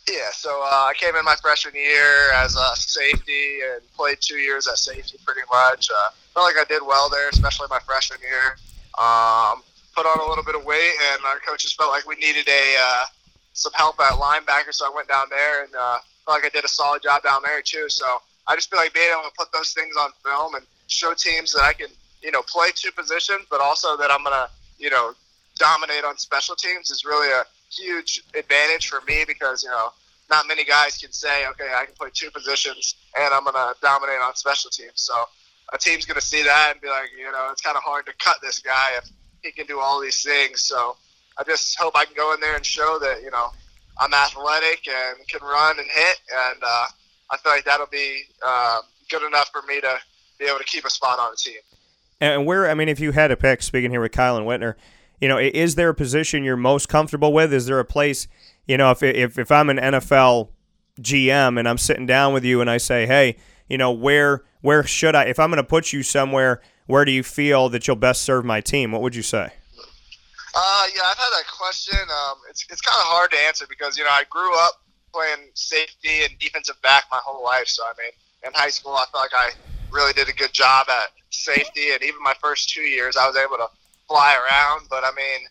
Yeah, 0.09 0.31
so 0.33 0.51
uh, 0.63 0.89
I 0.91 0.95
came 0.97 1.15
in 1.15 1.25
my 1.25 1.37
freshman 1.41 1.75
year 1.75 2.33
as 2.33 2.57
a 2.57 2.77
safety 2.77 3.59
and 3.73 3.83
played 3.93 4.19
two 4.21 4.37
years 4.37 4.67
at 4.67 4.79
safety 4.79 5.19
pretty 5.25 5.43
much. 5.51 5.91
Uh, 5.91 6.11
felt 6.35 6.47
like 6.47 6.57
I 6.57 6.65
did 6.69 6.83
well 6.87 7.09
there, 7.09 7.29
especially 7.29 7.67
my 7.71 7.79
freshman 7.81 8.19
year. 8.21 8.57
Um, 8.99 9.63
put 9.95 10.07
on 10.07 10.19
a 10.21 10.29
little 10.29 10.45
bit 10.45 10.55
of 10.55 10.65
weight, 10.65 10.93
and 11.13 11.25
our 11.25 11.39
coaches 11.41 11.73
felt 11.73 11.91
like 11.91 12.07
we 12.07 12.17
needed 12.17 12.49
a 12.49 12.77
uh, 12.81 13.05
some 13.53 13.73
help 13.75 14.01
at 14.01 14.13
linebacker, 14.13 14.73
so 14.73 14.87
I 14.87 14.95
went 14.95 15.09
down 15.09 15.27
there 15.31 15.65
and 15.65 15.75
uh, 15.75 15.99
felt 16.25 16.43
like 16.43 16.47
I 16.47 16.49
did 16.49 16.65
a 16.65 16.69
solid 16.69 17.03
job 17.03 17.23
down 17.23 17.43
there 17.45 17.61
too. 17.63 17.89
So 17.89 18.07
I 18.47 18.55
just 18.55 18.71
feel 18.71 18.79
like 18.79 18.95
being 18.95 19.11
able 19.13 19.29
to 19.29 19.35
put 19.39 19.53
those 19.53 19.73
things 19.73 19.95
on 19.97 20.11
film 20.25 20.55
and 20.55 20.65
show 20.87 21.15
teams 21.15 21.53
that 21.53 21.63
I 21.63 21.73
can, 21.73 21.89
you 22.23 22.31
know, 22.31 22.43
play 22.43 22.69
two 22.75 22.91
positions, 22.93 23.43
but 23.51 23.61
also 23.61 23.97
that 23.99 24.11
I'm 24.11 24.25
gonna 24.25 24.49
you 24.83 24.91
know, 24.91 25.15
dominate 25.57 26.05
on 26.05 26.19
special 26.19 26.57
teams 26.57 26.91
is 26.91 27.05
really 27.05 27.31
a 27.31 27.45
huge 27.71 28.23
advantage 28.35 28.89
for 28.89 29.01
me 29.07 29.25
because, 29.27 29.63
you 29.63 29.71
know, 29.71 29.91
not 30.29 30.49
many 30.49 30.65
guys 30.65 30.99
can 30.99 31.13
say, 31.13 31.47
okay, 31.47 31.71
I 31.75 31.85
can 31.87 31.95
play 31.95 32.09
two 32.13 32.31
positions 32.31 32.97
and 33.17 33.33
I'm 33.33 33.45
to 33.45 33.75
dominate 33.81 34.21
on 34.21 34.35
special 34.35 34.71
teams. 34.71 34.95
So 34.97 35.15
a 35.73 35.79
team's 35.79 36.05
to 36.05 36.21
see 36.21 36.43
that 36.43 36.73
and 36.73 36.81
be 36.81 36.89
like, 36.89 37.11
you 37.17 37.31
know, 37.31 37.49
it's 37.53 37.63
kind 37.63 37.77
of 37.77 37.83
hard 37.85 38.07
to 38.07 38.13
cut 38.19 38.39
this 38.43 38.59
guy 38.59 38.91
he 39.43 39.53
can 39.53 39.67
do 39.67 39.81
all 39.81 40.01
these 40.01 40.23
things. 40.23 40.63
So 40.63 40.97
I 41.39 41.45
just 41.45 41.79
hope 41.79 41.97
I 41.97 42.05
can 42.05 42.15
go 42.15 42.33
in 42.35 42.41
there 42.41 42.57
and 42.57 42.65
show 42.65 42.99
that, 43.01 43.23
you 43.23 43.31
know, 43.31 43.49
I'm 43.99 44.13
athletic 44.15 44.87
and 44.89 45.27
can 45.29 45.41
run 45.43 45.79
and 45.79 45.89
hit. 45.89 46.17
And 46.33 46.63
uh, 46.63 46.87
I 47.31 47.37
feel 47.39 47.53
like 47.53 47.65
that'll 47.65 47.87
be 47.87 48.23
uh, 48.45 48.81
good 49.11 49.23
enough 49.23 49.51
for 49.53 49.63
me 49.63 49.81
to 49.81 49.99
be 50.39 50.47
able 50.47 50.59
to 50.59 50.65
keep 50.65 50.85
a 50.85 50.91
spot 50.91 51.19
on 51.19 51.33
the 51.33 51.37
team. 51.37 51.61
And 52.21 52.47
where, 52.47 52.71
I 52.71 52.75
mean, 52.75 52.89
if 52.89 53.01
you 53.01 53.13
had 53.13 53.31
a 53.31 53.37
pick, 53.37 53.63
speaking 53.63 53.91
here 53.91 54.01
with 54.01 54.13
Kielan 54.13 54.45
Whitner, 54.45 54.75
you 55.21 55.29
know, 55.29 55.39
is 55.39 55.75
there 55.75 55.89
a 55.89 55.95
position 55.95 56.45
you're 56.45 56.57
most 56.57 56.89
comfortable 56.89 57.33
with? 57.33 57.53
Is 57.53 57.67
there 57.67 57.79
a 57.79 57.85
place, 57.85 58.29
you 58.67 58.77
know, 58.77 58.91
if, 58.91 59.03
if, 59.03 59.39
if 59.39 59.51
I'm 59.51 59.71
an 59.71 59.79
NFL 59.79 60.49
GM 61.01 61.59
and 61.59 61.69
I'm 61.69 61.79
sitting 61.79 62.07
down 62.07 62.33
with 62.33 62.45
you 62.45 62.61
and 62.61 62.69
I 62.69 62.77
say, 62.79 63.07
hey, 63.07 63.37
you 63.73 63.79
know, 63.79 63.91
where 63.91 64.45
where 64.61 64.85
should 64.85 65.17
I, 65.17 65.25
if 65.25 65.39
I'm 65.39 65.49
going 65.49 65.57
to 65.57 65.65
put 65.65 65.95
you 65.95 66.03
somewhere, 66.03 66.61
where 66.87 67.07
do 67.07 67.11
you 67.11 67.23
feel 67.23 67.71
that 67.71 67.87
you'll 67.87 67.97
best 67.97 68.21
serve 68.21 68.45
my 68.45 68.61
team? 68.61 68.93
What 68.93 69.01
would 69.01 69.17
you 69.17 69.23
say? 69.23 69.51
Uh, 70.55 70.85
yeah, 70.95 71.01
I've 71.07 71.17
had 71.17 71.31
that 71.31 71.45
question. 71.51 71.97
Um, 71.99 72.37
it's 72.51 72.67
it's 72.69 72.83
kind 72.83 73.01
of 73.01 73.07
hard 73.07 73.31
to 73.31 73.39
answer 73.39 73.65
because 73.67 73.97
you 73.97 74.05
know 74.05 74.11
I 74.11 74.25
grew 74.29 74.55
up 74.59 74.83
playing 75.15 75.49
safety 75.55 76.23
and 76.23 76.39
defensive 76.39 76.81
back 76.83 77.05
my 77.11 77.19
whole 77.25 77.43
life. 77.43 77.67
So 77.67 77.83
I 77.83 77.95
mean, 77.97 78.13
in 78.47 78.53
high 78.53 78.69
school, 78.69 78.93
I 78.93 79.07
felt 79.11 79.25
like 79.25 79.35
I 79.35 79.51
really 79.91 80.13
did 80.13 80.29
a 80.29 80.35
good 80.35 80.53
job 80.53 80.89
at 80.91 81.09
safety, 81.31 81.93
and 81.93 82.03
even 82.03 82.23
my 82.23 82.35
first 82.43 82.69
two 82.69 82.83
years, 82.83 83.17
I 83.17 83.27
was 83.27 83.37
able 83.39 83.57
to 83.57 83.69
fly 84.07 84.35
around. 84.35 84.89
But 84.91 85.03
I 85.03 85.13
mean, 85.17 85.49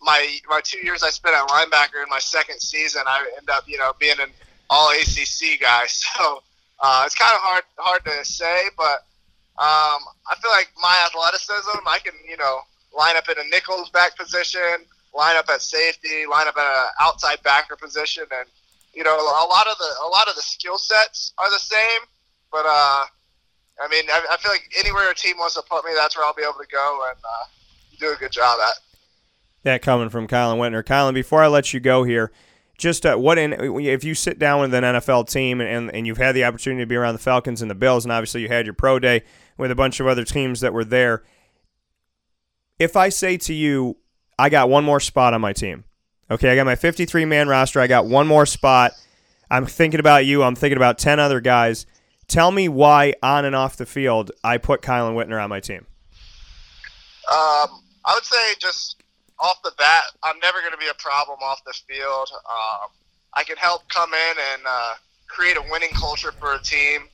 my 0.00 0.38
my 0.48 0.62
two 0.64 0.78
years 0.78 1.02
I 1.02 1.10
spent 1.10 1.36
at 1.36 1.46
linebacker 1.48 2.02
in 2.02 2.08
my 2.08 2.18
second 2.18 2.60
season, 2.60 3.02
I 3.06 3.30
end 3.36 3.50
up 3.50 3.64
you 3.68 3.76
know 3.76 3.92
being 4.00 4.18
an 4.20 4.30
all 4.70 4.90
ACC 4.90 5.60
guy. 5.60 5.84
So 6.16 6.42
uh, 6.82 7.02
it's 7.06 7.14
kind 7.14 7.32
of 7.34 7.40
hard 7.40 7.64
hard 7.78 8.04
to 8.04 8.24
say, 8.24 8.64
but 8.76 9.06
um, 9.58 10.02
I 10.28 10.34
feel 10.42 10.50
like 10.50 10.68
my 10.80 11.06
athleticism, 11.06 11.78
I 11.86 11.98
can 12.00 12.14
you 12.28 12.36
know 12.36 12.60
line 12.96 13.16
up 13.16 13.28
in 13.28 13.38
a 13.38 13.48
nickels 13.48 13.90
back 13.90 14.16
position, 14.18 14.84
line 15.14 15.36
up 15.36 15.48
at 15.48 15.62
safety, 15.62 16.26
line 16.30 16.48
up 16.48 16.56
at 16.56 16.66
an 16.66 16.90
outside 17.00 17.38
backer 17.44 17.76
position, 17.76 18.24
and 18.36 18.48
you 18.92 19.04
know 19.04 19.14
a 19.14 19.46
lot 19.46 19.66
of 19.68 19.78
the 19.78 19.90
a 20.04 20.08
lot 20.08 20.28
of 20.28 20.34
the 20.34 20.42
skill 20.42 20.76
sets 20.76 21.32
are 21.38 21.50
the 21.50 21.58
same, 21.58 22.00
but 22.50 22.66
uh, 22.66 23.04
I 23.80 23.88
mean, 23.88 24.04
I, 24.10 24.26
I, 24.30 24.36
feel 24.36 24.52
like 24.52 24.70
anywhere 24.78 25.10
a 25.10 25.14
team 25.14 25.38
wants 25.38 25.54
to 25.54 25.62
put 25.62 25.84
me, 25.84 25.92
that's 25.94 26.16
where 26.16 26.26
I'll 26.26 26.34
be 26.34 26.42
able 26.42 26.54
to 26.54 26.68
go 26.70 27.04
and 27.08 27.18
uh, 27.18 27.44
do 27.98 28.12
a 28.12 28.16
good 28.16 28.32
job 28.32 28.58
at. 28.60 28.74
That 29.62 29.82
coming 29.82 30.08
from 30.08 30.26
Kielan 30.26 30.58
Whitner. 30.58 30.82
Kielan, 30.82 31.14
before 31.14 31.42
I 31.42 31.46
let 31.46 31.72
you 31.72 31.80
go 31.80 32.04
here, 32.04 32.32
just 32.82 33.06
uh, 33.06 33.16
what 33.16 33.38
in 33.38 33.52
if 33.52 34.02
you 34.02 34.14
sit 34.14 34.40
down 34.40 34.60
with 34.60 34.74
an 34.74 34.82
NFL 34.82 35.30
team 35.30 35.60
and, 35.60 35.88
and 35.94 36.04
you've 36.04 36.18
had 36.18 36.34
the 36.34 36.44
opportunity 36.44 36.82
to 36.82 36.86
be 36.86 36.96
around 36.96 37.14
the 37.14 37.20
Falcons 37.20 37.62
and 37.62 37.70
the 37.70 37.76
Bills, 37.76 38.04
and 38.04 38.10
obviously 38.10 38.42
you 38.42 38.48
had 38.48 38.66
your 38.66 38.74
pro 38.74 38.98
day 38.98 39.22
with 39.56 39.70
a 39.70 39.76
bunch 39.76 40.00
of 40.00 40.08
other 40.08 40.24
teams 40.24 40.60
that 40.60 40.72
were 40.72 40.84
there. 40.84 41.22
If 42.80 42.96
I 42.96 43.08
say 43.08 43.36
to 43.36 43.54
you, 43.54 43.98
I 44.36 44.48
got 44.48 44.68
one 44.68 44.84
more 44.84 44.98
spot 44.98 45.32
on 45.32 45.40
my 45.40 45.52
team, 45.52 45.84
okay, 46.28 46.50
I 46.50 46.56
got 46.56 46.66
my 46.66 46.74
53 46.74 47.24
man 47.24 47.46
roster, 47.48 47.80
I 47.80 47.86
got 47.86 48.06
one 48.06 48.26
more 48.26 48.46
spot. 48.46 48.92
I'm 49.48 49.66
thinking 49.66 50.00
about 50.00 50.24
you. 50.24 50.42
I'm 50.42 50.54
thinking 50.54 50.78
about 50.78 50.98
10 50.98 51.20
other 51.20 51.38
guys. 51.40 51.84
Tell 52.26 52.50
me 52.50 52.70
why 52.70 53.12
on 53.22 53.44
and 53.44 53.54
off 53.54 53.76
the 53.76 53.84
field 53.84 54.30
I 54.42 54.56
put 54.56 54.80
Kielan 54.80 55.14
Whitner 55.14 55.42
on 55.42 55.50
my 55.50 55.60
team. 55.60 55.86
Um, 57.30 57.82
I 58.04 58.14
would 58.14 58.24
say 58.24 58.54
just 58.58 59.01
off 59.42 59.60
the 59.62 59.72
bat, 59.76 60.04
I'm 60.22 60.38
never 60.38 60.60
going 60.60 60.72
to 60.72 60.78
be 60.78 60.88
a 60.88 60.94
problem 60.94 61.38
off 61.42 61.62
the 61.66 61.74
field. 61.90 62.30
Um, 62.46 62.88
I 63.34 63.42
can 63.42 63.56
help 63.56 63.88
come 63.88 64.14
in 64.14 64.34
and 64.54 64.62
uh, 64.66 64.94
create 65.26 65.56
a 65.56 65.64
winning 65.70 65.90
culture 65.90 66.30
for 66.32 66.54
a 66.54 66.62
team. 66.62 67.10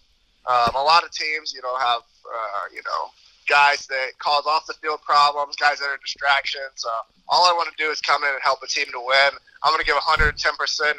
Um, 0.47 0.77
a 0.77 0.83
lot 0.83 1.05
of 1.05 1.11
teams, 1.11 1.53
you 1.55 1.63
know, 1.63 1.77
have 1.77 2.03
uh, 2.29 2.67
you 2.73 2.83
know 2.85 3.11
guys 3.49 3.87
that 3.87 4.13
cause 4.19 4.45
off 4.47 4.67
the 4.67 4.75
field 4.75 5.01
problems, 5.03 5.57
guys 5.57 5.81
that 5.81 5.87
are 5.87 5.99
distractions. 6.05 6.85
Uh, 6.85 7.03
all 7.29 7.49
I 7.49 7.53
want 7.53 7.69
to 7.75 7.83
do 7.83 7.91
is 7.91 8.01
come 8.01 8.23
in 8.23 8.29
and 8.29 8.43
help 8.43 8.63
a 8.63 8.69
team 8.69 8.87
to 8.93 9.01
win. 9.01 9.31
I'm 9.63 9.73
going 9.73 9.81
to 9.81 9.87
give 9.87 9.97
110% 9.97 10.37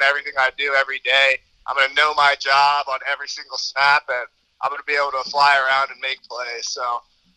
everything 0.02 0.32
I 0.38 0.50
do 0.58 0.74
every 0.74 0.98
day. 1.00 1.38
I'm 1.66 1.76
going 1.76 1.88
to 1.88 1.94
know 1.94 2.12
my 2.14 2.34
job 2.38 2.86
on 2.88 2.98
every 3.10 3.28
single 3.28 3.56
snap, 3.56 4.02
and 4.08 4.26
I'm 4.60 4.70
going 4.70 4.80
to 4.82 4.86
be 4.86 4.98
able 4.98 5.14
to 5.22 5.30
fly 5.30 5.56
around 5.56 5.90
and 5.90 6.00
make 6.00 6.22
plays. 6.26 6.68
So 6.68 6.82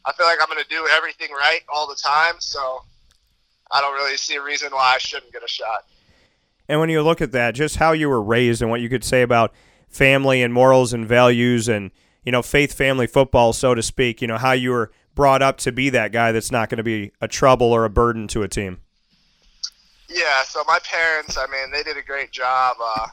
I 0.06 0.14
feel 0.14 0.26
like 0.26 0.40
I'm 0.42 0.50
going 0.50 0.64
to 0.64 0.70
do 0.70 0.88
everything 0.90 1.32
right 1.32 1.62
all 1.70 1.88
the 1.88 1.96
time. 1.96 2.36
So 2.40 2.84
I 3.74 3.82
don't 3.82 3.96
really 3.96 4.18
see 4.18 4.36
a 4.36 4.42
reason 4.42 4.72
why 4.72 4.94
I 4.96 4.98
shouldn't 5.00 5.34
get 5.34 5.44
a 5.44 5.48
shot. 5.48 5.86
And 6.70 6.80
when 6.80 6.90
you 6.90 7.02
look 7.02 7.22
at 7.22 7.32
that, 7.32 7.56
just 7.56 7.78
how 7.78 7.92
you 7.92 8.08
were 8.08 8.22
raised 8.22 8.62
and 8.62 8.72
what 8.72 8.82
you 8.82 8.88
could 8.88 9.04
say 9.04 9.22
about 9.22 9.54
family 9.90 10.42
and 10.42 10.54
morals 10.54 10.94
and 10.94 11.06
values 11.08 11.68
and 11.68 11.92
you 12.24 12.32
know 12.32 12.42
faith 12.42 12.74
family 12.74 13.08
football, 13.08 13.52
so 13.52 13.76
to 13.76 13.82
speak. 13.82 14.22
You 14.22 14.28
know 14.28 14.38
how 14.38 14.54
you 14.54 14.72
were 14.72 14.92
brought 15.16 15.42
up 15.42 15.58
to 15.60 15.72
be 15.72 15.90
that 15.90 16.12
guy 16.12 16.32
that's 16.32 16.52
not 16.52 16.70
going 16.70 16.78
to 16.78 16.84
be 16.84 17.12
a 17.20 17.28
trouble 17.28 17.72
or 17.72 17.84
a 17.84 17.90
burden 17.90 18.28
to 18.30 18.44
a 18.44 18.48
team. 18.48 18.80
Yeah, 20.10 20.44
so 20.44 20.64
my 20.68 20.80
parents, 20.84 21.38
I 21.38 21.46
mean, 21.48 21.72
they 21.72 21.84
did 21.84 21.98
a 21.98 22.02
great 22.02 22.32
job 22.32 22.78
uh, 22.84 23.08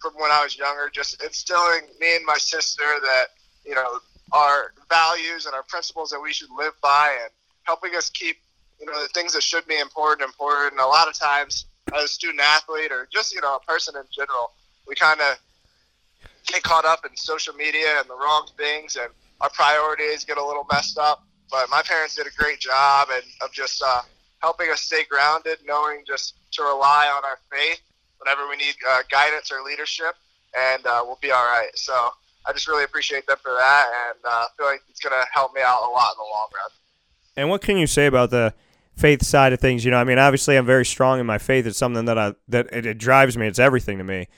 from 0.00 0.14
when 0.14 0.30
I 0.30 0.42
was 0.42 0.58
younger, 0.58 0.90
just 0.92 1.22
instilling 1.22 1.82
me 2.00 2.16
and 2.16 2.24
my 2.26 2.38
sister 2.38 2.82
that 2.82 3.26
you 3.64 3.74
know 3.74 4.00
our 4.32 4.72
values 4.88 5.46
and 5.46 5.54
our 5.54 5.64
principles 5.64 6.10
that 6.10 6.20
we 6.20 6.32
should 6.32 6.50
live 6.56 6.74
by, 6.82 7.16
and 7.22 7.30
helping 7.62 7.96
us 7.96 8.10
keep 8.10 8.36
you 8.80 8.86
know 8.86 9.00
the 9.02 9.08
things 9.08 9.32
that 9.34 9.42
should 9.42 9.66
be 9.66 9.78
important 9.78 10.26
important. 10.26 10.72
And 10.72 10.80
a 10.80 10.86
lot 10.86 11.08
of 11.08 11.14
times, 11.14 11.66
as 11.94 12.04
a 12.04 12.08
student 12.08 12.40
athlete 12.40 12.90
or 12.90 13.08
just 13.12 13.34
you 13.34 13.40
know 13.40 13.56
a 13.56 13.60
person 13.60 13.94
in 13.96 14.04
general, 14.10 14.52
we 14.88 14.94
kind 14.94 15.20
of 15.20 15.38
get 16.46 16.62
caught 16.62 16.84
up 16.84 17.04
in 17.04 17.16
social 17.16 17.54
media 17.54 17.98
and 17.98 18.08
the 18.08 18.14
wrong 18.14 18.48
things, 18.56 18.96
and 18.96 19.08
our 19.40 19.50
priorities 19.50 20.24
get 20.24 20.38
a 20.38 20.44
little 20.44 20.66
messed 20.72 20.98
up. 20.98 21.24
But 21.50 21.68
my 21.68 21.82
parents 21.82 22.14
did 22.14 22.26
a 22.26 22.30
great 22.36 22.60
job 22.60 23.08
and 23.12 23.24
of 23.42 23.52
just 23.52 23.82
uh, 23.84 24.02
helping 24.40 24.70
us 24.70 24.80
stay 24.82 25.04
grounded, 25.04 25.58
knowing 25.66 26.04
just 26.06 26.34
to 26.52 26.62
rely 26.62 27.12
on 27.14 27.24
our 27.24 27.38
faith 27.50 27.80
whenever 28.18 28.48
we 28.48 28.56
need 28.56 28.74
uh, 28.88 29.00
guidance 29.10 29.50
or 29.50 29.62
leadership, 29.62 30.14
and 30.56 30.86
uh, 30.86 31.02
we'll 31.04 31.18
be 31.20 31.30
all 31.30 31.44
right. 31.44 31.70
So 31.74 32.10
I 32.46 32.52
just 32.52 32.68
really 32.68 32.84
appreciate 32.84 33.26
them 33.26 33.38
for 33.42 33.52
that, 33.52 33.86
and 34.08 34.18
uh, 34.24 34.44
feel 34.56 34.66
like 34.66 34.82
it's 34.88 35.00
going 35.00 35.14
to 35.18 35.26
help 35.32 35.54
me 35.54 35.60
out 35.62 35.82
a 35.82 35.90
lot 35.90 36.12
in 36.12 36.18
the 36.18 36.30
long 36.32 36.48
run. 36.54 36.70
And 37.36 37.48
what 37.48 37.62
can 37.62 37.76
you 37.76 37.86
say 37.86 38.06
about 38.06 38.30
the 38.30 38.54
faith 39.00 39.24
side 39.24 39.52
of 39.52 39.60
things? 39.60 39.84
You 39.84 39.90
know, 39.90 39.98
I 39.98 40.04
mean, 40.04 40.18
obviously, 40.18 40.56
I'm 40.56 40.66
very 40.66 40.84
strong 40.84 41.20
in 41.20 41.26
my 41.26 41.38
faith. 41.38 41.66
It's 41.66 41.78
something 41.78 42.04
that 42.04 42.18
I 42.18 42.34
that 42.48 42.66
it, 42.72 42.86
it 42.86 42.98
drives 42.98 43.36
me. 43.36 43.46
It's 43.46 43.58
everything 43.58 43.98
to 43.98 44.04
me. 44.04 44.28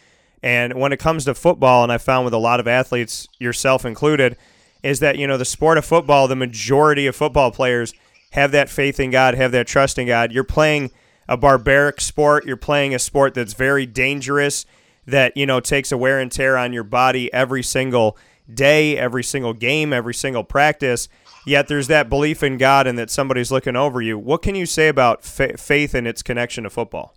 And 0.43 0.75
when 0.75 0.93
it 0.93 0.99
comes 0.99 1.25
to 1.27 1.35
football, 1.35 1.83
and 1.83 1.93
I 1.93 1.99
found 1.99 2.25
with 2.25 2.35
a 2.35 2.39
lot 2.39 2.61
of 2.61 2.67
athletes, 2.67 3.29
yourself 3.39 3.85
included, 3.85 4.37
is 4.83 5.01
that 5.01 5.17
you 5.17 5.27
know 5.27 5.37
the 5.37 5.45
sport 5.45 5.79
of 5.79 5.85
football, 5.85 6.29
the 6.29 6.37
majority 6.37 7.07
of 7.07 7.17
football 7.17 7.51
players 7.51 7.95
have 8.33 8.53
that 8.53 8.69
faith 8.69 8.99
in 8.99 9.11
God, 9.11 9.35
have 9.35 9.53
that 9.53 9.67
trust 9.67 9.99
in 9.99 10.07
God. 10.07 10.33
You're 10.33 10.45
playing 10.45 10.91
a 11.29 11.37
barbaric 11.37 12.01
sport. 12.01 12.45
You're 12.45 12.57
playing 12.57 12.95
a 12.95 12.99
sport 12.99 13.35
that's 13.35 13.53
very 13.55 13.87
dangerous, 13.87 14.67
that 15.07 15.37
you 15.37 15.47
know 15.47 15.61
takes 15.61 15.93
a 15.93 15.97
wear 15.97 16.21
and 16.21 16.31
tear 16.31 16.57
on 16.57 16.73
your 16.73 16.85
body 16.85 17.33
every 17.33 17.63
single 17.63 18.17
day, 18.53 18.99
every 18.99 19.23
single 19.23 19.53
game, 19.53 19.93
every 19.93 20.15
single 20.15 20.45
practice. 20.45 21.09
Yet 21.45 21.69
there's 21.69 21.89
that 21.89 22.09
belief 22.09 22.43
in 22.43 22.57
God 22.57 22.87
and 22.87 22.97
that 22.99 23.11
somebody's 23.11 23.51
looking 23.51 23.75
over 23.77 24.01
you. 24.01 24.19
What 24.19 24.43
can 24.43 24.55
you 24.55 24.67
say 24.67 24.89
about 24.89 25.25
fa- 25.25 25.59
faith 25.59 25.95
and 25.95 26.07
its 26.07 26.23
connection 26.23 26.65
to 26.65 26.71
football? 26.71 27.17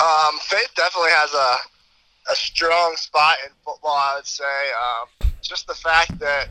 Um, 0.00 0.38
faith 0.40 0.70
definitely 0.74 1.10
has 1.10 1.32
a 1.32 1.56
a 2.30 2.34
strong 2.34 2.94
spot 2.96 3.34
in 3.44 3.52
football. 3.64 3.96
I 3.96 4.16
would 4.16 4.26
say 4.26 4.44
um, 4.44 5.30
just 5.42 5.66
the 5.66 5.74
fact 5.74 6.18
that 6.18 6.48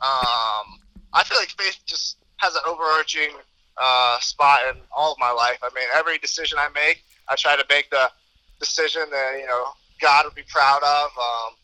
um, 0.00 0.80
I 1.12 1.22
feel 1.24 1.38
like 1.38 1.48
faith 1.50 1.78
just 1.86 2.18
has 2.38 2.54
an 2.54 2.62
overarching 2.66 3.30
uh, 3.76 4.18
spot 4.20 4.60
in 4.70 4.80
all 4.96 5.12
of 5.12 5.18
my 5.18 5.30
life. 5.30 5.58
I 5.62 5.70
mean, 5.74 5.88
every 5.94 6.18
decision 6.18 6.58
I 6.58 6.68
make, 6.74 7.04
I 7.28 7.36
try 7.36 7.56
to 7.56 7.64
make 7.68 7.90
the 7.90 8.10
decision 8.58 9.02
that 9.10 9.38
you 9.40 9.46
know 9.46 9.66
God 10.00 10.24
would 10.24 10.34
be 10.34 10.44
proud 10.48 10.82
of. 10.82 11.10
Um, 11.18 11.54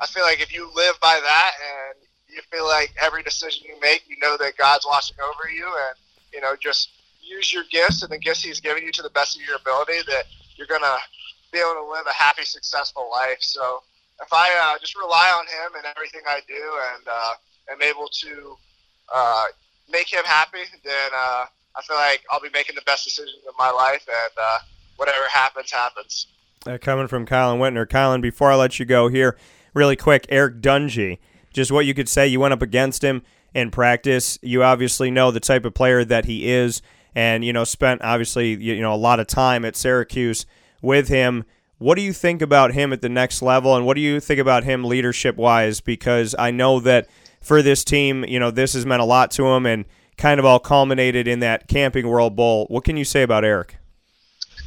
I 0.00 0.06
feel 0.06 0.24
like 0.24 0.40
if 0.40 0.52
you 0.52 0.70
live 0.74 0.98
by 1.00 1.20
that 1.22 1.52
and 1.60 2.03
you 2.34 2.42
feel 2.50 2.66
like 2.66 2.92
every 3.00 3.22
decision 3.22 3.64
you 3.68 3.78
make, 3.80 4.04
you 4.08 4.16
know 4.20 4.36
that 4.38 4.56
God's 4.56 4.86
watching 4.86 5.16
over 5.22 5.52
you, 5.52 5.66
and 5.66 5.96
you 6.32 6.40
know 6.40 6.54
just 6.60 6.90
use 7.22 7.52
your 7.52 7.64
gifts 7.70 8.02
and 8.02 8.10
the 8.10 8.18
gifts 8.18 8.42
He's 8.42 8.60
given 8.60 8.82
you 8.82 8.92
to 8.92 9.02
the 9.02 9.10
best 9.10 9.36
of 9.36 9.42
your 9.46 9.56
ability. 9.56 10.00
That 10.06 10.24
you're 10.56 10.66
gonna 10.66 10.96
be 11.52 11.58
able 11.58 11.74
to 11.74 11.90
live 11.90 12.06
a 12.06 12.12
happy, 12.12 12.44
successful 12.44 13.08
life. 13.10 13.38
So 13.40 13.82
if 14.20 14.32
I 14.32 14.50
uh, 14.74 14.78
just 14.78 14.96
rely 14.96 15.32
on 15.34 15.46
Him 15.46 15.78
in 15.78 15.86
everything 15.96 16.22
I 16.26 16.40
do 16.46 16.62
and 16.94 17.08
uh, 17.08 17.34
am 17.70 17.82
able 17.82 18.08
to 18.08 18.56
uh, 19.12 19.44
make 19.90 20.12
him 20.12 20.24
happy, 20.24 20.64
then 20.84 21.10
uh, 21.14 21.44
I 21.76 21.82
feel 21.82 21.96
like 21.96 22.22
I'll 22.30 22.40
be 22.40 22.50
making 22.52 22.76
the 22.76 22.82
best 22.82 23.04
decisions 23.04 23.44
of 23.48 23.54
my 23.58 23.70
life, 23.70 24.06
and 24.08 24.32
uh, 24.40 24.58
whatever 24.96 25.26
happens, 25.30 25.70
happens. 25.70 26.26
Uh, 26.66 26.78
coming 26.80 27.08
from 27.08 27.26
Kielan 27.26 27.58
Whitner. 27.58 27.86
Kielan, 27.86 28.22
before 28.22 28.50
I 28.50 28.54
let 28.54 28.78
you 28.78 28.86
go 28.86 29.08
here, 29.08 29.36
really 29.74 29.96
quick, 29.96 30.26
Eric 30.28 30.60
Dungey, 30.60 31.18
just 31.54 31.72
what 31.72 31.86
you 31.86 31.94
could 31.94 32.08
say. 32.08 32.26
You 32.26 32.40
went 32.40 32.52
up 32.52 32.60
against 32.60 33.02
him 33.02 33.22
in 33.54 33.70
practice. 33.70 34.38
You 34.42 34.62
obviously 34.62 35.10
know 35.10 35.30
the 35.30 35.40
type 35.40 35.64
of 35.64 35.72
player 35.72 36.04
that 36.04 36.26
he 36.26 36.50
is, 36.50 36.82
and 37.14 37.42
you 37.44 37.52
know 37.54 37.64
spent 37.64 38.02
obviously 38.04 38.54
you 38.54 38.82
know 38.82 38.92
a 38.92 38.96
lot 38.96 39.20
of 39.20 39.26
time 39.26 39.64
at 39.64 39.76
Syracuse 39.76 40.44
with 40.82 41.08
him. 41.08 41.44
What 41.78 41.96
do 41.96 42.02
you 42.02 42.12
think 42.12 42.42
about 42.42 42.72
him 42.72 42.92
at 42.92 43.00
the 43.00 43.08
next 43.08 43.40
level, 43.40 43.74
and 43.74 43.86
what 43.86 43.94
do 43.94 44.02
you 44.02 44.20
think 44.20 44.40
about 44.40 44.64
him 44.64 44.84
leadership 44.84 45.36
wise? 45.36 45.80
Because 45.80 46.34
I 46.38 46.50
know 46.50 46.80
that 46.80 47.08
for 47.40 47.62
this 47.62 47.84
team. 47.84 48.24
You 48.24 48.40
know, 48.40 48.50
this 48.50 48.72
has 48.72 48.84
meant 48.84 49.02
a 49.02 49.06
lot 49.06 49.30
to 49.32 49.46
him 49.46 49.66
and 49.66 49.84
kind 50.16 50.40
of 50.40 50.46
all 50.46 50.58
culminated 50.58 51.28
in 51.28 51.40
that 51.40 51.68
Camping 51.68 52.08
World 52.08 52.34
Bowl. 52.34 52.66
What 52.68 52.84
can 52.84 52.96
you 52.96 53.04
say 53.04 53.22
about 53.22 53.44
Eric? 53.44 53.76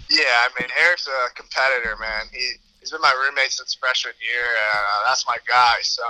Yeah, 0.09 0.23
I 0.23 0.49
mean, 0.59 0.69
Eric's 0.79 1.07
a 1.07 1.33
competitor, 1.35 1.97
man. 1.99 2.25
He, 2.31 2.51
he's 2.79 2.91
been 2.91 3.01
my 3.01 3.13
roommate 3.25 3.51
since 3.51 3.73
freshman 3.73 4.13
year. 4.21 4.45
Uh, 4.73 5.07
that's 5.07 5.25
my 5.27 5.37
guy. 5.47 5.75
So 5.81 6.03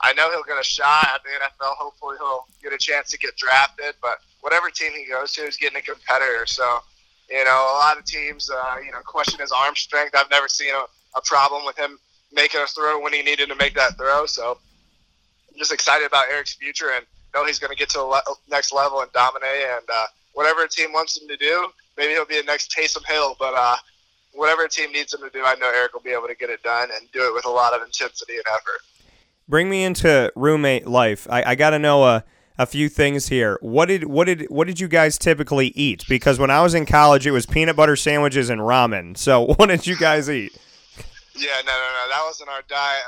I 0.00 0.12
know 0.12 0.30
he'll 0.30 0.44
get 0.44 0.58
a 0.58 0.64
shot 0.64 1.06
at 1.14 1.20
the 1.22 1.30
NFL. 1.30 1.74
Hopefully, 1.76 2.16
he'll 2.18 2.46
get 2.62 2.72
a 2.72 2.78
chance 2.78 3.10
to 3.10 3.18
get 3.18 3.36
drafted. 3.36 3.94
But 4.00 4.18
whatever 4.40 4.70
team 4.70 4.92
he 4.92 5.06
goes 5.06 5.32
to, 5.32 5.42
he's 5.42 5.56
getting 5.56 5.78
a 5.78 5.82
competitor. 5.82 6.46
So, 6.46 6.80
you 7.28 7.44
know, 7.44 7.50
a 7.50 7.76
lot 7.78 7.98
of 7.98 8.04
teams, 8.04 8.48
uh, 8.50 8.76
you 8.84 8.92
know, 8.92 9.00
question 9.04 9.40
his 9.40 9.52
arm 9.52 9.74
strength. 9.74 10.14
I've 10.14 10.30
never 10.30 10.48
seen 10.48 10.72
a, 10.72 10.84
a 11.18 11.22
problem 11.24 11.64
with 11.64 11.76
him 11.76 11.98
making 12.32 12.60
a 12.60 12.66
throw 12.66 13.00
when 13.00 13.12
he 13.12 13.22
needed 13.22 13.48
to 13.48 13.56
make 13.56 13.74
that 13.74 13.96
throw. 13.96 14.26
So 14.26 14.58
I'm 15.50 15.58
just 15.58 15.72
excited 15.72 16.06
about 16.06 16.26
Eric's 16.30 16.54
future 16.54 16.90
and 16.94 17.04
know 17.34 17.44
he's 17.44 17.58
going 17.58 17.70
to 17.70 17.76
get 17.76 17.88
to 17.90 17.98
the 17.98 18.04
le- 18.04 18.22
next 18.48 18.72
level 18.72 19.00
and 19.00 19.10
dominate. 19.12 19.66
And 19.76 19.84
uh, 19.92 20.06
whatever 20.32 20.64
a 20.64 20.68
team 20.68 20.92
wants 20.92 21.20
him 21.20 21.28
to 21.28 21.36
do, 21.36 21.68
maybe 21.96 22.12
he'll 22.12 22.26
be 22.26 22.38
a 22.38 22.42
next 22.42 22.74
Taysom 22.76 23.04
Hill. 23.06 23.36
But 23.38 23.54
uh, 23.54 23.76
whatever 24.32 24.64
a 24.64 24.68
team 24.68 24.92
needs 24.92 25.14
him 25.14 25.20
to 25.20 25.30
do, 25.30 25.42
I 25.44 25.54
know 25.56 25.70
Eric 25.74 25.94
will 25.94 26.00
be 26.00 26.10
able 26.10 26.28
to 26.28 26.34
get 26.34 26.50
it 26.50 26.62
done 26.62 26.88
and 26.94 27.10
do 27.12 27.26
it 27.26 27.34
with 27.34 27.46
a 27.46 27.50
lot 27.50 27.74
of 27.74 27.82
intensity 27.82 28.34
and 28.34 28.44
effort. 28.52 28.80
Bring 29.48 29.70
me 29.70 29.84
into 29.84 30.32
roommate 30.36 30.86
life. 30.86 31.26
I, 31.30 31.42
I 31.42 31.54
got 31.54 31.70
to 31.70 31.78
know 31.78 32.04
a, 32.04 32.24
a 32.58 32.66
few 32.66 32.88
things 32.88 33.28
here. 33.28 33.58
What 33.62 33.86
did 33.86 34.04
what 34.04 34.26
did 34.26 34.46
what 34.50 34.66
did 34.66 34.78
you 34.78 34.88
guys 34.88 35.16
typically 35.16 35.68
eat? 35.68 36.04
Because 36.08 36.38
when 36.38 36.50
I 36.50 36.60
was 36.60 36.74
in 36.74 36.84
college, 36.84 37.26
it 37.26 37.30
was 37.30 37.46
peanut 37.46 37.76
butter 37.76 37.96
sandwiches 37.96 38.50
and 38.50 38.60
ramen. 38.60 39.16
So 39.16 39.46
what 39.56 39.66
did 39.66 39.86
you 39.86 39.96
guys 39.96 40.28
eat? 40.28 40.56
Yeah, 41.34 41.60
no, 41.64 41.72
no, 41.72 41.88
no. 41.94 42.08
That 42.10 42.22
wasn't 42.24 42.50
our 42.50 42.62
diet. 42.68 43.04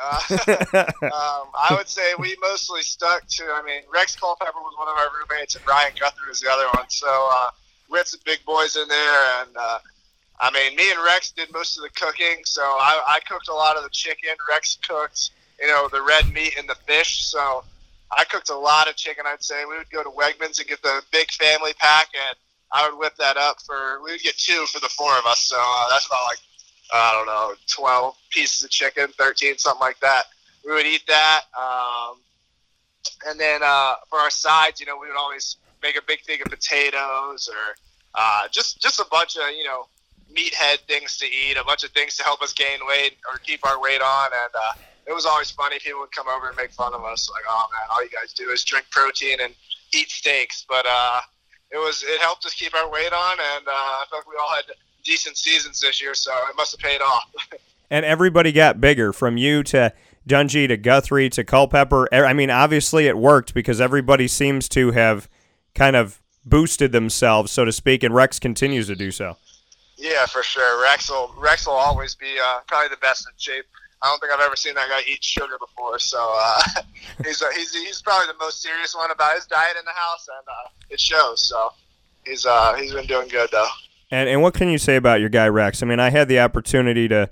Uh, 0.72 1.06
um, 1.42 1.48
I 1.58 1.74
would 1.76 1.88
say 1.88 2.12
we 2.18 2.36
mostly 2.40 2.82
stuck 2.82 3.26
to. 3.26 3.44
I 3.44 3.62
mean, 3.62 3.82
Rex 3.92 4.14
Culpepper 4.14 4.52
was 4.54 4.74
one 4.78 4.86
of 4.86 4.94
our 4.96 5.08
roommates, 5.18 5.56
and 5.56 5.66
Ryan 5.66 5.92
Guthrie 5.98 6.28
was 6.28 6.40
the 6.40 6.48
other 6.48 6.66
one. 6.76 6.88
So 6.88 7.08
uh, 7.08 7.50
we 7.90 7.98
had 7.98 8.06
some 8.06 8.20
big 8.24 8.38
boys 8.46 8.76
in 8.76 8.86
there, 8.86 9.42
and 9.42 9.56
uh, 9.56 9.78
I 10.38 10.50
mean, 10.52 10.76
me 10.76 10.90
and 10.92 11.00
Rex 11.04 11.32
did 11.32 11.52
most 11.52 11.76
of 11.76 11.82
the 11.82 11.90
cooking. 11.90 12.42
So 12.44 12.62
I, 12.62 13.02
I 13.06 13.20
cooked 13.28 13.48
a 13.48 13.54
lot 13.54 13.76
of 13.76 13.82
the 13.82 13.90
chicken. 13.90 14.30
Rex 14.48 14.78
cooked, 14.86 15.30
you 15.60 15.68
know, 15.68 15.88
the 15.92 16.02
red 16.02 16.32
meat 16.32 16.54
and 16.58 16.68
the 16.68 16.76
fish. 16.86 17.24
So 17.24 17.64
I 18.16 18.24
cooked 18.24 18.50
a 18.50 18.56
lot 18.56 18.88
of 18.88 18.96
chicken. 18.96 19.24
I'd 19.26 19.42
say 19.42 19.64
we 19.64 19.76
would 19.76 19.90
go 19.90 20.02
to 20.02 20.10
Wegmans 20.10 20.58
and 20.58 20.68
get 20.68 20.82
the 20.82 21.02
big 21.12 21.30
family 21.30 21.72
pack, 21.78 22.08
and 22.14 22.36
I 22.72 22.88
would 22.88 22.98
whip 22.98 23.14
that 23.18 23.36
up 23.36 23.60
for. 23.62 24.02
We 24.02 24.12
would 24.12 24.22
get 24.22 24.36
two 24.36 24.66
for 24.66 24.80
the 24.80 24.88
four 24.88 25.16
of 25.18 25.26
us. 25.26 25.40
So 25.40 25.56
uh, 25.58 25.86
that's 25.90 26.06
about 26.06 26.24
like 26.28 26.38
I 26.92 27.12
don't 27.12 27.26
know, 27.26 27.54
12 27.68 28.14
pieces 28.30 28.64
of 28.64 28.70
chicken, 28.70 29.08
13, 29.16 29.58
something 29.58 29.80
like 29.80 30.00
that. 30.00 30.24
We 30.64 30.72
would 30.72 30.86
eat 30.86 31.02
that. 31.06 31.42
Um, 31.58 32.16
and 33.26 33.38
then 33.38 33.60
uh, 33.62 33.94
for 34.08 34.18
our 34.18 34.30
sides, 34.30 34.80
you 34.80 34.86
know, 34.86 34.98
we 35.00 35.06
would 35.08 35.16
always 35.16 35.56
make 35.82 35.96
a 35.96 36.02
big 36.06 36.20
thing 36.22 36.40
of 36.44 36.50
potatoes 36.50 37.48
or 37.48 37.76
uh, 38.14 38.48
just 38.50 38.82
just 38.82 39.00
a 39.00 39.06
bunch 39.10 39.36
of 39.36 39.42
you 39.56 39.64
know 39.64 39.86
meathead 40.34 40.78
things 40.86 41.16
to 41.18 41.26
eat, 41.26 41.56
a 41.56 41.64
bunch 41.64 41.84
of 41.84 41.90
things 41.90 42.16
to 42.16 42.24
help 42.24 42.42
us 42.42 42.52
gain 42.52 42.78
weight 42.86 43.16
or 43.30 43.38
keep 43.38 43.64
our 43.66 43.80
weight 43.80 44.00
on. 44.00 44.26
And 44.26 44.54
uh, 44.54 44.72
it 45.10 45.14
was 45.14 45.26
always 45.26 45.50
funny. 45.50 45.76
People 45.80 46.00
would 46.00 46.12
come 46.12 46.28
over 46.28 46.46
and 46.46 46.56
make 46.56 46.70
fun 46.70 46.94
of 46.94 47.02
us, 47.02 47.28
like, 47.28 47.42
"Oh 47.48 47.66
man, 47.72 47.82
all 47.90 48.02
you 48.02 48.10
guys 48.10 48.32
do 48.32 48.48
is 48.50 48.62
drink 48.62 48.86
protein 48.90 49.38
and 49.42 49.52
eat 49.92 50.08
steaks." 50.08 50.64
But 50.68 50.86
uh, 50.88 51.20
it 51.72 51.78
was 51.78 52.04
it 52.06 52.20
helped 52.20 52.46
us 52.46 52.54
keep 52.54 52.74
our 52.76 52.88
weight 52.88 53.12
on, 53.12 53.36
and 53.56 53.66
uh, 53.66 53.70
I 53.72 54.04
felt 54.08 54.24
like 54.24 54.28
we 54.28 54.40
all 54.40 54.54
had 54.54 54.66
decent 55.04 55.36
seasons 55.36 55.80
this 55.80 56.00
year, 56.00 56.14
so 56.14 56.30
it 56.48 56.56
must 56.56 56.70
have 56.70 56.80
paid 56.80 57.00
off. 57.00 57.28
and 57.90 58.06
everybody 58.06 58.52
got 58.52 58.80
bigger 58.80 59.12
from 59.12 59.36
you 59.36 59.64
to 59.64 59.92
Dungey 60.28 60.68
to 60.68 60.76
Guthrie 60.76 61.28
to 61.30 61.42
Culpepper. 61.42 62.08
I 62.14 62.32
mean, 62.32 62.50
obviously 62.50 63.08
it 63.08 63.18
worked 63.18 63.52
because 63.52 63.80
everybody 63.80 64.28
seems 64.28 64.68
to 64.70 64.92
have 64.92 65.28
kind 65.74 65.96
of 65.96 66.22
boosted 66.44 66.92
themselves, 66.92 67.50
so 67.50 67.64
to 67.64 67.72
speak, 67.72 68.04
and 68.04 68.14
Rex 68.14 68.38
continues 68.38 68.86
to 68.86 68.94
do 68.94 69.10
so. 69.10 69.36
Yeah, 69.96 70.26
for 70.26 70.42
sure. 70.44 70.82
Rex 70.82 71.10
will 71.10 71.34
Rex 71.36 71.66
will 71.66 71.74
always 71.74 72.14
be 72.14 72.38
uh, 72.42 72.60
probably 72.68 72.88
the 72.90 72.96
best 72.98 73.26
in 73.26 73.36
shape. 73.38 73.66
I 74.02 74.08
don't 74.08 74.18
think 74.20 74.32
I've 74.32 74.40
ever 74.40 74.56
seen 74.56 74.74
that 74.74 74.88
guy 74.88 75.00
eat 75.06 75.22
sugar 75.22 75.56
before. 75.58 75.98
So 75.98 76.18
uh, 76.38 76.62
he's, 77.24 77.42
he's 77.54 77.74
he's 77.74 78.02
probably 78.02 78.28
the 78.28 78.38
most 78.38 78.62
serious 78.62 78.94
one 78.94 79.10
about 79.10 79.34
his 79.34 79.46
diet 79.46 79.76
in 79.78 79.84
the 79.84 79.92
house, 79.92 80.28
and 80.28 80.48
uh, 80.48 80.68
it 80.88 81.00
shows. 81.00 81.42
So 81.42 81.70
he's 82.24 82.46
uh, 82.46 82.74
he's 82.74 82.92
been 82.92 83.06
doing 83.06 83.28
good 83.28 83.50
though. 83.52 83.68
And 84.10 84.28
and 84.28 84.42
what 84.42 84.54
can 84.54 84.68
you 84.68 84.78
say 84.78 84.96
about 84.96 85.20
your 85.20 85.28
guy 85.28 85.48
Rex? 85.48 85.82
I 85.82 85.86
mean, 85.86 86.00
I 86.00 86.10
had 86.10 86.28
the 86.28 86.40
opportunity 86.40 87.08
to 87.08 87.30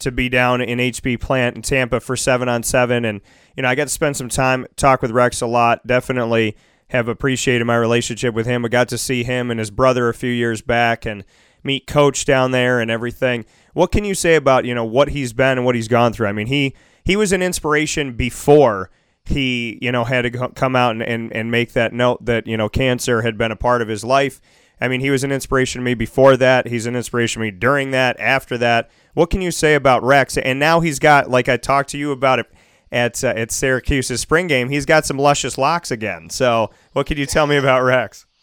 to 0.00 0.10
be 0.10 0.28
down 0.28 0.60
in 0.60 0.78
HB 0.78 1.20
Plant 1.20 1.56
in 1.56 1.62
Tampa 1.62 2.00
for 2.00 2.16
seven 2.16 2.48
on 2.48 2.62
seven, 2.62 3.04
and 3.04 3.20
you 3.56 3.62
know 3.62 3.68
I 3.68 3.74
got 3.74 3.84
to 3.84 3.90
spend 3.92 4.16
some 4.16 4.28
time 4.28 4.66
talk 4.76 5.02
with 5.02 5.10
Rex 5.10 5.40
a 5.40 5.46
lot. 5.46 5.86
Definitely 5.86 6.56
have 6.88 7.08
appreciated 7.08 7.64
my 7.64 7.76
relationship 7.76 8.34
with 8.34 8.46
him. 8.46 8.64
I 8.64 8.68
got 8.68 8.88
to 8.88 8.98
see 8.98 9.22
him 9.22 9.50
and 9.50 9.60
his 9.60 9.70
brother 9.70 10.08
a 10.08 10.14
few 10.14 10.30
years 10.30 10.60
back, 10.60 11.06
and 11.06 11.24
meet 11.62 11.86
Coach 11.86 12.24
down 12.24 12.50
there 12.50 12.80
and 12.80 12.90
everything. 12.90 13.44
What 13.72 13.92
can 13.92 14.04
you 14.04 14.14
say 14.14 14.34
about 14.34 14.64
you 14.64 14.74
know 14.74 14.84
what 14.84 15.10
he's 15.10 15.32
been 15.32 15.58
and 15.58 15.64
what 15.64 15.74
he's 15.74 15.88
gone 15.88 16.12
through? 16.12 16.26
I 16.26 16.32
mean 16.32 16.46
he 16.46 16.74
he 17.04 17.16
was 17.16 17.32
an 17.32 17.42
inspiration 17.42 18.12
before 18.14 18.90
he 19.24 19.78
you 19.80 19.92
know 19.92 20.04
had 20.04 20.22
to 20.22 20.48
come 20.50 20.76
out 20.76 20.92
and, 20.92 21.02
and, 21.02 21.32
and 21.32 21.50
make 21.50 21.72
that 21.72 21.92
note 21.92 22.24
that 22.24 22.46
you 22.46 22.56
know 22.56 22.68
cancer 22.68 23.22
had 23.22 23.38
been 23.38 23.52
a 23.52 23.56
part 23.56 23.82
of 23.82 23.88
his 23.88 24.04
life. 24.04 24.40
I 24.80 24.88
mean 24.88 25.00
he 25.00 25.10
was 25.10 25.24
an 25.24 25.32
inspiration 25.32 25.80
to 25.80 25.84
me 25.84 25.94
before 25.94 26.36
that. 26.36 26.68
He's 26.68 26.86
an 26.86 26.96
inspiration 26.96 27.40
to 27.40 27.46
me 27.46 27.50
during 27.50 27.90
that 27.92 28.18
after 28.18 28.58
that. 28.58 28.90
What 29.14 29.30
can 29.30 29.40
you 29.40 29.50
say 29.50 29.74
about 29.74 30.02
rex? 30.02 30.36
And 30.38 30.58
now 30.58 30.80
he's 30.80 30.98
got 30.98 31.30
like 31.30 31.48
i 31.48 31.56
talked 31.56 31.90
to 31.90 31.98
you 31.98 32.12
about 32.12 32.38
it 32.38 32.46
at 32.92 33.22
uh, 33.22 33.28
at 33.28 33.52
syracuse's 33.52 34.20
spring 34.20 34.48
game 34.48 34.68
he's 34.68 34.84
got 34.84 35.06
some 35.06 35.18
luscious 35.18 35.56
locks 35.56 35.90
again. 35.90 36.28
So 36.30 36.70
what 36.92 37.06
can 37.06 37.18
you 37.18 37.26
tell 37.26 37.46
me 37.46 37.56
about 37.56 37.82
rex? 37.82 38.26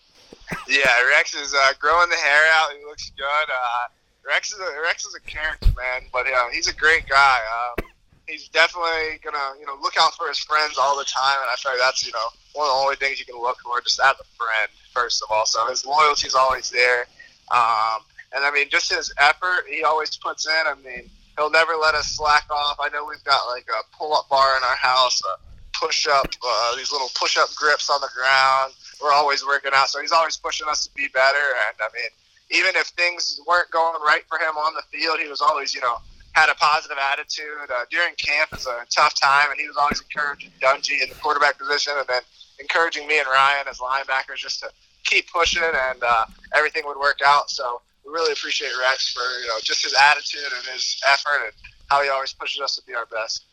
Yeah 0.69 0.87
rex 1.09 1.33
is 1.35 1.53
uh, 1.53 1.73
growing 1.77 2.09
the 2.09 2.15
hair 2.15 2.45
out. 2.53 2.69
He 2.77 2.85
looks 2.85 3.11
good. 3.17 3.25
Uh, 3.25 3.87
rex 4.27 4.51
is 4.51 4.59
a 4.59 4.81
rex 4.81 5.05
is 5.05 5.15
a 5.15 5.21
character 5.21 5.67
man 5.77 6.01
but 6.11 6.27
uh, 6.27 6.47
he's 6.51 6.67
a 6.67 6.75
great 6.75 7.07
guy 7.07 7.39
um, 7.47 7.87
he's 8.27 8.49
definitely 8.49 9.19
gonna 9.23 9.59
you 9.59 9.65
know 9.65 9.77
look 9.81 9.95
out 9.97 10.13
for 10.15 10.27
his 10.27 10.37
friends 10.37 10.77
all 10.77 10.97
the 10.97 11.05
time, 11.05 11.37
and 11.41 11.49
I 11.49 11.55
feel 11.55 11.71
like 11.71 11.81
that's 11.81 12.05
you 12.05 12.11
know 12.11 12.27
one 12.53 12.67
of 12.67 12.73
the 12.73 12.79
only 12.79 12.95
things 12.97 13.19
you 13.19 13.25
can 13.25 13.41
look 13.41 13.57
for 13.61 13.81
just 13.81 13.99
as 13.99 14.15
a 14.19 14.27
friend 14.35 14.69
first 14.93 15.23
of 15.23 15.31
all. 15.31 15.45
So 15.45 15.65
his 15.67 15.85
loyalty 15.85 16.27
is 16.27 16.35
always 16.35 16.69
there, 16.69 17.07
um, 17.51 18.03
and 18.35 18.43
I 18.43 18.51
mean 18.53 18.69
just 18.69 18.93
his 18.93 19.13
effort 19.19 19.65
he 19.69 19.83
always 19.83 20.15
puts 20.17 20.45
in. 20.45 20.63
I 20.67 20.75
mean 20.83 21.09
he'll 21.37 21.49
never 21.49 21.73
let 21.73 21.95
us 21.95 22.07
slack 22.07 22.45
off. 22.51 22.77
I 22.79 22.89
know 22.89 23.05
we've 23.05 23.23
got 23.23 23.47
like 23.47 23.65
a 23.71 23.83
pull 23.97 24.13
up 24.13 24.29
bar 24.29 24.57
in 24.57 24.63
our 24.63 24.75
house, 24.75 25.21
a 25.23 25.37
push 25.79 26.07
up 26.07 26.27
uh, 26.45 26.75
these 26.75 26.91
little 26.91 27.09
push 27.15 27.37
up 27.37 27.49
grips 27.55 27.89
on 27.89 28.01
the 28.01 28.09
ground. 28.13 28.73
We're 29.01 29.13
always 29.13 29.45
working 29.45 29.71
out, 29.73 29.89
so 29.89 30.01
he's 30.01 30.11
always 30.11 30.37
pushing 30.37 30.67
us 30.67 30.85
to 30.87 30.93
be 30.95 31.07
better. 31.13 31.37
And 31.37 31.77
I 31.79 31.87
mean 31.93 32.11
even 32.49 32.71
if 32.75 32.87
things 32.87 33.39
weren't 33.47 33.69
going 33.71 34.01
right 34.05 34.23
for 34.27 34.37
him 34.37 34.55
on 34.55 34.73
the 34.73 34.97
field, 34.97 35.19
he 35.19 35.27
was 35.27 35.41
always 35.41 35.73
you 35.73 35.81
know 35.81 35.97
had 36.33 36.49
a 36.49 36.55
positive 36.55 36.97
attitude. 37.11 37.69
Uh, 37.69 37.85
during 37.89 38.13
camp 38.15 38.49
is 38.53 38.67
a 38.67 38.85
tough 38.89 39.15
time, 39.15 39.49
and 39.51 39.59
he 39.59 39.67
was 39.67 39.75
always 39.75 40.01
encouraging 40.01 40.51
Dungey 40.61 41.01
in 41.01 41.09
the 41.09 41.15
quarterback 41.15 41.57
position, 41.57 41.93
and 41.97 42.07
then 42.07 42.21
encouraging 42.59 43.07
me 43.07 43.19
and 43.19 43.27
Ryan 43.27 43.67
as 43.67 43.79
linebackers 43.79 44.37
just 44.37 44.59
to 44.61 44.69
keep 45.03 45.29
pushing, 45.31 45.63
and 45.63 46.03
uh, 46.03 46.25
everything 46.55 46.83
would 46.85 46.97
work 46.97 47.19
out. 47.25 47.49
So 47.49 47.81
we 48.05 48.11
really 48.11 48.33
appreciate 48.33 48.71
Rex 48.79 49.11
for 49.11 49.23
you 49.41 49.47
know 49.47 49.57
just 49.63 49.83
his 49.83 49.93
attitude 49.93 50.51
and 50.55 50.65
his 50.73 51.01
effort, 51.11 51.43
and 51.43 51.53
how 51.89 52.03
he 52.03 52.09
always 52.09 52.33
pushes 52.33 52.61
us 52.61 52.75
to 52.75 52.85
be 52.85 52.93
our 52.93 53.05
best. 53.07 53.45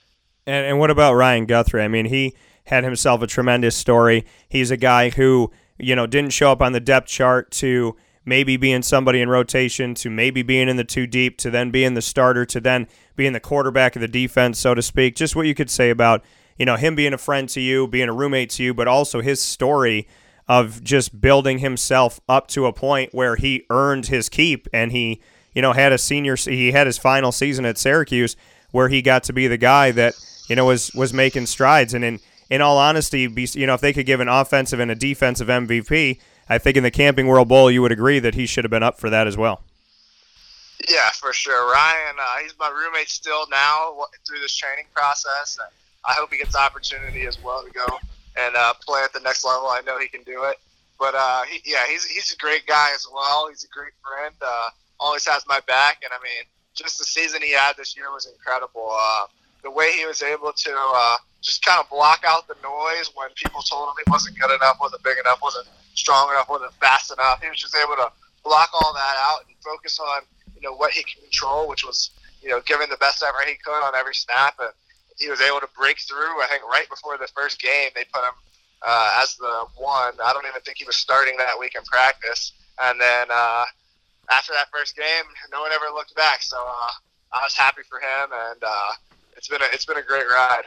And, 0.47 0.67
and 0.67 0.79
what 0.79 0.91
about 0.91 1.15
Ryan 1.15 1.47
Guthrie? 1.47 1.83
I 1.83 1.89
mean, 1.89 2.07
he 2.07 2.35
had 2.67 2.85
himself 2.85 3.23
a 3.23 3.27
tremendous 3.27 3.77
story. 3.77 4.27
He's 4.49 4.71
a 4.71 4.77
guy 4.77 5.11
who 5.11 5.51
you 5.79 5.97
know 5.97 6.07
didn't 6.07 6.33
show 6.33 6.53
up 6.53 6.63
on 6.63 6.73
the 6.73 6.81
depth 6.81 7.09
chart 7.09 7.51
to 7.53 7.97
maybe 8.25 8.57
being 8.57 8.83
somebody 8.83 9.21
in 9.21 9.29
rotation 9.29 9.95
to 9.95 10.11
maybe 10.11 10.43
being 10.43 10.69
in 10.69 10.77
the 10.77 10.85
two 10.85 11.07
deep 11.07 11.37
to 11.39 11.51
then 11.51 11.71
being 11.71 11.95
the 11.95 12.03
starter 12.03 12.45
to 12.47 12.61
then 12.61 12.87
being 13.17 13.33
the 13.33 13.41
quarterback 13.41 13.97
of 13.97 14.01
the 14.01 14.09
defense, 14.09 14.59
so 14.59 14.75
to 14.75 14.83
speak. 14.83 15.15
Just 15.15 15.37
what 15.37 15.47
you 15.47 15.55
could 15.55 15.71
say 15.71 15.91
about 15.91 16.25
you 16.57 16.65
know 16.65 16.77
him 16.77 16.95
being 16.95 17.13
a 17.13 17.19
friend 17.19 17.49
to 17.51 17.61
you, 17.61 17.87
being 17.87 18.09
a 18.09 18.13
roommate 18.13 18.51
to 18.51 18.63
you, 18.63 18.75
but 18.75 18.89
also 18.89 19.21
his 19.21 19.41
story 19.41 20.09
of 20.49 20.83
just 20.83 21.21
building 21.21 21.59
himself 21.59 22.21
up 22.29 22.49
to 22.49 22.67
a 22.67 22.73
point 22.73 23.15
where 23.15 23.37
he 23.37 23.65
earned 23.71 24.07
his 24.07 24.29
keep 24.29 24.69
and 24.73 24.93
he 24.93 25.21
you 25.55 25.63
know 25.63 25.73
had 25.73 25.93
a 25.93 25.99
senior 25.99 26.37
he 26.37 26.73
had 26.73 26.87
his 26.87 26.99
final 26.99 27.33
season 27.33 27.65
at 27.65 27.79
Syracuse 27.79 28.37
where 28.71 28.89
he 28.89 29.01
got 29.01 29.23
to 29.25 29.33
be 29.33 29.47
the 29.47 29.57
guy 29.57 29.91
that 29.91 30.15
you 30.49 30.57
know 30.57 30.67
was 30.67 30.93
was 30.95 31.15
making 31.15 31.47
strides 31.47 31.95
and 31.95 32.05
in 32.05 32.21
in 32.51 32.61
all 32.61 32.77
honesty 32.77 33.23
you 33.55 33.67
know 33.67 33.75
if 33.75 33.81
they 33.81 33.93
could 33.93 34.07
give 34.07 34.21
an 34.21 34.29
offensive 34.29 34.81
and 34.81 34.91
a 34.91 34.95
defensive 34.95 35.49
MVP 35.49 36.19
I 36.49 36.59
think 36.59 36.77
in 36.77 36.83
the 36.83 36.91
Camping 36.91 37.27
World 37.27 37.49
Bowl, 37.49 37.71
you 37.71 37.83
would 37.83 37.93
agree 37.93 38.19
that 38.19 38.35
he 38.35 38.47
should 38.47 38.65
have 38.65 38.71
been 38.71 38.83
up 38.83 38.99
for 38.99 39.11
that 39.11 39.27
as 39.27 39.37
well. 39.37 39.63
Yeah, 40.89 41.09
for 41.11 41.33
sure. 41.33 41.73
Ryan, 41.73 42.17
uh, 42.21 42.37
he's 42.43 42.55
my 42.59 42.69
roommate 42.69 43.09
still 43.09 43.47
now 43.51 43.97
through 44.27 44.41
this 44.41 44.55
training 44.55 44.87
process, 44.95 45.59
and 45.59 45.69
I 46.05 46.13
hope 46.13 46.31
he 46.33 46.39
gets 46.39 46.53
the 46.53 46.61
opportunity 46.61 47.27
as 47.27 47.43
well 47.43 47.65
to 47.65 47.71
go 47.71 47.87
and 48.37 48.55
uh, 48.57 48.75
play 48.87 49.03
at 49.03 49.13
the 49.13 49.21
next 49.21 49.45
level. 49.45 49.69
I 49.69 49.81
know 49.87 49.99
he 49.99 50.09
can 50.09 50.23
do 50.25 50.45
it. 50.45 50.59
But 50.99 51.15
uh, 51.17 51.43
he, 51.45 51.61
yeah, 51.65 51.87
he's 51.89 52.05
he's 52.05 52.33
a 52.33 52.37
great 52.37 52.67
guy 52.67 52.91
as 52.95 53.07
well. 53.13 53.49
He's 53.49 53.65
a 53.65 53.69
great 53.69 53.93
friend. 54.03 54.35
Uh, 54.41 54.71
always 55.01 55.27
has 55.27 55.45
my 55.47 55.61
back, 55.67 55.99
and 56.03 56.11
I 56.13 56.23
mean, 56.23 56.45
just 56.75 56.99
the 56.99 57.05
season 57.05 57.43
he 57.43 57.53
had 57.53 57.77
this 57.77 57.97
year 57.97 58.13
was 58.13 58.27
incredible. 58.27 58.91
Uh, 58.93 59.27
the 59.63 59.71
way 59.71 59.93
he 59.93 60.07
was 60.07 60.23
able 60.23 60.53
to 60.53 60.75
uh, 60.77 61.17
just 61.41 61.65
kind 61.65 61.81
of 61.81 61.89
block 61.91 62.23
out 62.27 62.47
the 62.47 62.55
noise 62.63 63.11
when 63.15 63.29
people 63.35 63.63
told 63.63 63.89
him 63.89 63.95
he 64.07 64.11
wasn't 64.11 64.39
good 64.39 64.55
enough, 64.55 64.77
wasn't 64.81 65.03
big 65.03 65.19
enough, 65.19 65.41
wasn't 65.43 65.67
strong 65.95 66.31
enough, 66.31 66.49
wasn't 66.49 66.73
fast 66.75 67.13
enough. 67.13 67.43
He 67.43 67.49
was 67.49 67.59
just 67.59 67.75
able 67.75 67.97
to 67.97 68.11
block 68.45 68.71
all 68.75 68.93
that 68.93 69.17
out 69.19 69.41
and 69.47 69.57
focus 69.65 69.99
on 69.99 70.23
you 70.55 70.63
know 70.63 70.75
what 70.77 70.93
he 70.93 71.03
can 71.03 71.23
control, 71.23 71.69
which 71.69 71.85
was 71.85 72.11
you 72.43 72.51
know 72.51 72.61
giving 72.67 72.89
the 72.91 72.97
best 72.99 73.23
effort 73.23 73.49
he 73.49 73.57
could 73.65 73.83
on 73.85 73.95
every 73.95 74.15
snap, 74.15 74.55
and 74.61 74.71
he 75.19 75.29
was 75.29 75.41
able 75.41 75.61
to 75.61 75.69
break 75.79 75.99
through. 76.01 76.43
I 76.43 76.47
think 76.49 76.63
right 76.65 76.89
before 76.89 77.17
the 77.19 77.29
first 77.29 77.61
game, 77.61 77.91
they 77.95 78.05
put 78.13 78.23
him 78.23 78.35
uh, 78.83 79.21
as 79.23 79.37
the 79.37 79.67
one. 79.77 80.15
I 80.23 80.33
don't 80.33 80.47
even 80.47 80.61
think 80.63 80.79
he 80.79 80.85
was 80.85 80.97
starting 80.97 81.37
that 81.39 81.59
week 81.59 81.75
in 81.77 81.83
practice, 81.85 82.53
and 82.81 83.01
then 83.01 83.29
uh, 83.31 83.65
after 84.31 84.53
that 84.53 84.67
first 84.73 84.97
game, 84.97 85.25
no 85.53 85.61
one 85.61 85.73
ever 85.73 85.87
looked 85.95 86.15
back. 86.15 86.43
So 86.43 86.57
uh, 86.57 86.91
I 87.33 87.43
was 87.43 87.55
happy 87.55 87.83
for 87.89 87.99
him, 87.99 88.31
and 88.33 88.63
uh, 88.63 88.93
it's 89.37 89.49
been 89.49 89.63
a, 89.63 89.67
it's 89.73 89.85
been 89.85 89.99
a 89.99 90.03
great 90.03 90.29
ride. 90.29 90.65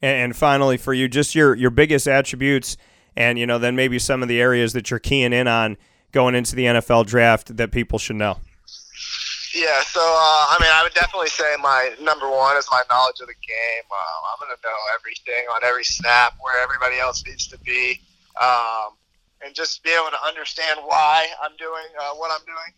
And 0.00 0.36
finally, 0.36 0.76
for 0.76 0.94
you, 0.94 1.08
just 1.08 1.34
your 1.34 1.54
your 1.54 1.70
biggest 1.70 2.06
attributes 2.06 2.76
and 3.18 3.36
you 3.36 3.46
know 3.46 3.58
then 3.58 3.74
maybe 3.74 3.98
some 3.98 4.22
of 4.22 4.28
the 4.28 4.40
areas 4.40 4.72
that 4.72 4.90
you're 4.90 5.00
keying 5.00 5.32
in 5.32 5.48
on 5.48 5.76
going 6.12 6.34
into 6.36 6.54
the 6.54 6.64
NFL 6.64 7.04
draft 7.04 7.54
that 7.56 7.72
people 7.72 7.98
should 7.98 8.16
know. 8.16 8.38
Yeah, 9.52 9.82
so 9.82 10.00
uh, 10.00 10.54
I 10.54 10.56
mean, 10.60 10.70
I 10.72 10.82
would 10.84 10.94
definitely 10.94 11.28
say 11.28 11.56
my 11.60 11.94
number 12.00 12.30
one 12.30 12.56
is 12.56 12.66
my 12.70 12.82
knowledge 12.88 13.18
of 13.20 13.26
the 13.26 13.34
game. 13.34 13.84
Um, 13.90 14.20
I'm 14.30 14.46
going 14.46 14.54
to 14.56 14.62
know 14.62 14.76
everything 14.94 15.46
on 15.52 15.64
every 15.64 15.84
snap 15.84 16.34
where 16.40 16.62
everybody 16.62 17.00
else 17.00 17.24
needs 17.26 17.48
to 17.48 17.58
be, 17.58 18.00
um, 18.40 18.94
and 19.44 19.52
just 19.52 19.82
be 19.82 19.90
able 19.90 20.10
to 20.10 20.24
understand 20.24 20.78
why 20.84 21.26
I'm 21.42 21.56
doing 21.58 21.90
uh, 22.00 22.14
what 22.14 22.30
I'm 22.30 22.46
doing 22.46 22.72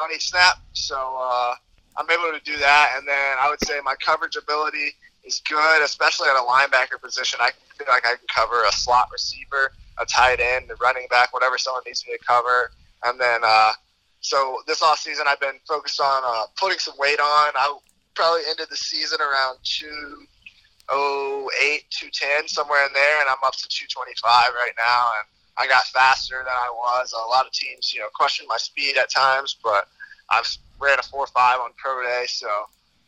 on 0.00 0.10
each 0.14 0.30
snap. 0.30 0.56
So 0.72 0.96
uh, 0.96 1.54
I'm 1.98 2.10
able 2.10 2.32
to 2.32 2.42
do 2.42 2.56
that, 2.56 2.94
and 2.96 3.06
then 3.06 3.36
I 3.38 3.50
would 3.50 3.62
say 3.66 3.80
my 3.84 3.96
coverage 4.00 4.36
ability 4.36 4.96
is 5.24 5.42
good, 5.46 5.82
especially 5.82 6.28
at 6.28 6.36
a 6.36 6.46
linebacker 6.46 7.00
position. 7.02 7.38
I 7.42 7.50
feel 7.76 7.86
like 7.88 8.06
I 8.06 8.16
can 8.16 8.26
cover 8.34 8.64
a 8.64 8.72
slot 8.72 9.08
receiver, 9.12 9.72
a 9.98 10.06
tight 10.06 10.40
end, 10.40 10.70
a 10.70 10.76
running 10.76 11.06
back, 11.10 11.30
whatever 11.32 11.58
someone 11.58 11.82
needs 11.86 12.06
me 12.06 12.16
to 12.16 12.24
cover. 12.24 12.70
And 13.04 13.20
then, 13.20 13.40
uh, 13.44 13.72
so 14.20 14.62
this 14.66 14.80
off 14.82 14.98
season, 14.98 15.26
I've 15.28 15.40
been 15.40 15.60
focused 15.68 16.00
on 16.00 16.22
uh, 16.24 16.46
putting 16.56 16.78
some 16.78 16.94
weight 16.98 17.20
on. 17.20 17.52
I 17.54 17.78
probably 18.14 18.40
ended 18.48 18.68
the 18.70 18.76
season 18.76 19.20
around 19.20 19.58
208, 19.62 21.84
210, 21.90 22.48
somewhere 22.48 22.86
in 22.86 22.92
there, 22.94 23.20
and 23.20 23.28
I'm 23.28 23.36
up 23.44 23.56
to 23.56 23.68
225 23.68 24.54
right 24.54 24.72
now. 24.78 25.12
And 25.20 25.28
I 25.56 25.68
got 25.68 25.86
faster 25.88 26.38
than 26.38 26.48
I 26.48 26.70
was. 26.70 27.12
A 27.12 27.18
lot 27.28 27.46
of 27.46 27.52
teams, 27.52 27.92
you 27.92 28.00
know, 28.00 28.08
question 28.14 28.46
my 28.48 28.56
speed 28.56 28.96
at 28.96 29.10
times, 29.10 29.56
but 29.62 29.86
I've 30.30 30.48
ran 30.80 30.98
a 30.98 31.02
4.5 31.02 31.60
on 31.60 31.72
pro 31.76 32.02
day, 32.02 32.24
so 32.28 32.48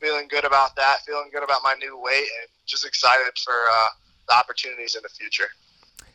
feeling 0.01 0.29
good 0.29 0.45
about 0.45 0.77
that, 0.77 0.99
feeling 1.07 1.31
good 1.33 1.43
about 1.43 1.63
my 1.65 1.75
new 1.75 1.99
weight, 2.01 2.29
and 2.41 2.49
just 2.67 2.87
excited 2.87 3.33
for 3.43 3.55
uh, 3.55 3.89
opportunities 4.31 4.95
in 4.95 5.03
the 5.03 5.09
future. 5.09 5.49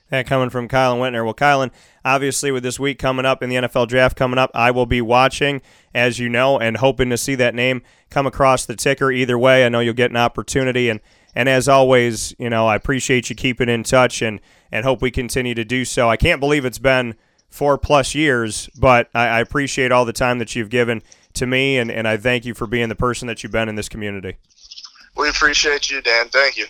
That 0.09 0.27
coming 0.27 0.49
from 0.49 0.67
Kielan 0.67 0.99
Whitner. 0.99 1.23
Well, 1.23 1.33
Kielan, 1.33 1.71
obviously 2.03 2.51
with 2.51 2.63
this 2.63 2.77
week 2.77 2.99
coming 2.99 3.25
up 3.25 3.41
in 3.41 3.49
the 3.49 3.55
NFL 3.55 3.87
draft 3.87 4.17
coming 4.17 4.37
up, 4.37 4.51
I 4.53 4.69
will 4.69 4.85
be 4.85 5.01
watching, 5.01 5.61
as 5.95 6.19
you 6.19 6.27
know, 6.27 6.59
and 6.59 6.77
hoping 6.77 7.09
to 7.11 7.17
see 7.17 7.35
that 7.35 7.55
name 7.55 7.81
come 8.09 8.27
across 8.27 8.65
the 8.65 8.75
ticker. 8.75 9.09
Either 9.09 9.39
way, 9.39 9.65
I 9.65 9.69
know 9.69 9.79
you'll 9.79 9.93
get 9.93 10.11
an 10.11 10.17
opportunity. 10.17 10.89
And, 10.89 10.99
and 11.33 11.47
as 11.47 11.69
always, 11.69 12.35
you 12.37 12.49
know, 12.49 12.67
I 12.67 12.75
appreciate 12.75 13.29
you 13.29 13.37
keeping 13.37 13.69
in 13.69 13.83
touch 13.83 14.21
and, 14.21 14.41
and 14.69 14.83
hope 14.83 15.01
we 15.01 15.11
continue 15.11 15.55
to 15.55 15.63
do 15.63 15.85
so. 15.85 16.09
I 16.09 16.17
can't 16.17 16.41
believe 16.41 16.65
it's 16.65 16.77
been 16.77 17.15
four 17.49 17.77
plus 17.77 18.13
years, 18.13 18.69
but 18.77 19.09
I, 19.13 19.27
I 19.27 19.39
appreciate 19.39 19.93
all 19.93 20.03
the 20.03 20.11
time 20.11 20.39
that 20.39 20.55
you've 20.55 20.69
given 20.69 21.03
to 21.35 21.47
me, 21.47 21.77
and, 21.77 21.89
and 21.89 22.05
I 22.05 22.17
thank 22.17 22.43
you 22.43 22.53
for 22.53 22.67
being 22.67 22.89
the 22.89 22.95
person 22.95 23.27
that 23.27 23.43
you've 23.43 23.51
been 23.53 23.69
in 23.69 23.75
this 23.75 23.87
community. 23.87 24.35
We 25.15 25.29
appreciate 25.29 25.89
you, 25.89 26.01
Dan. 26.01 26.27
Thank 26.29 26.57
you. 26.57 26.65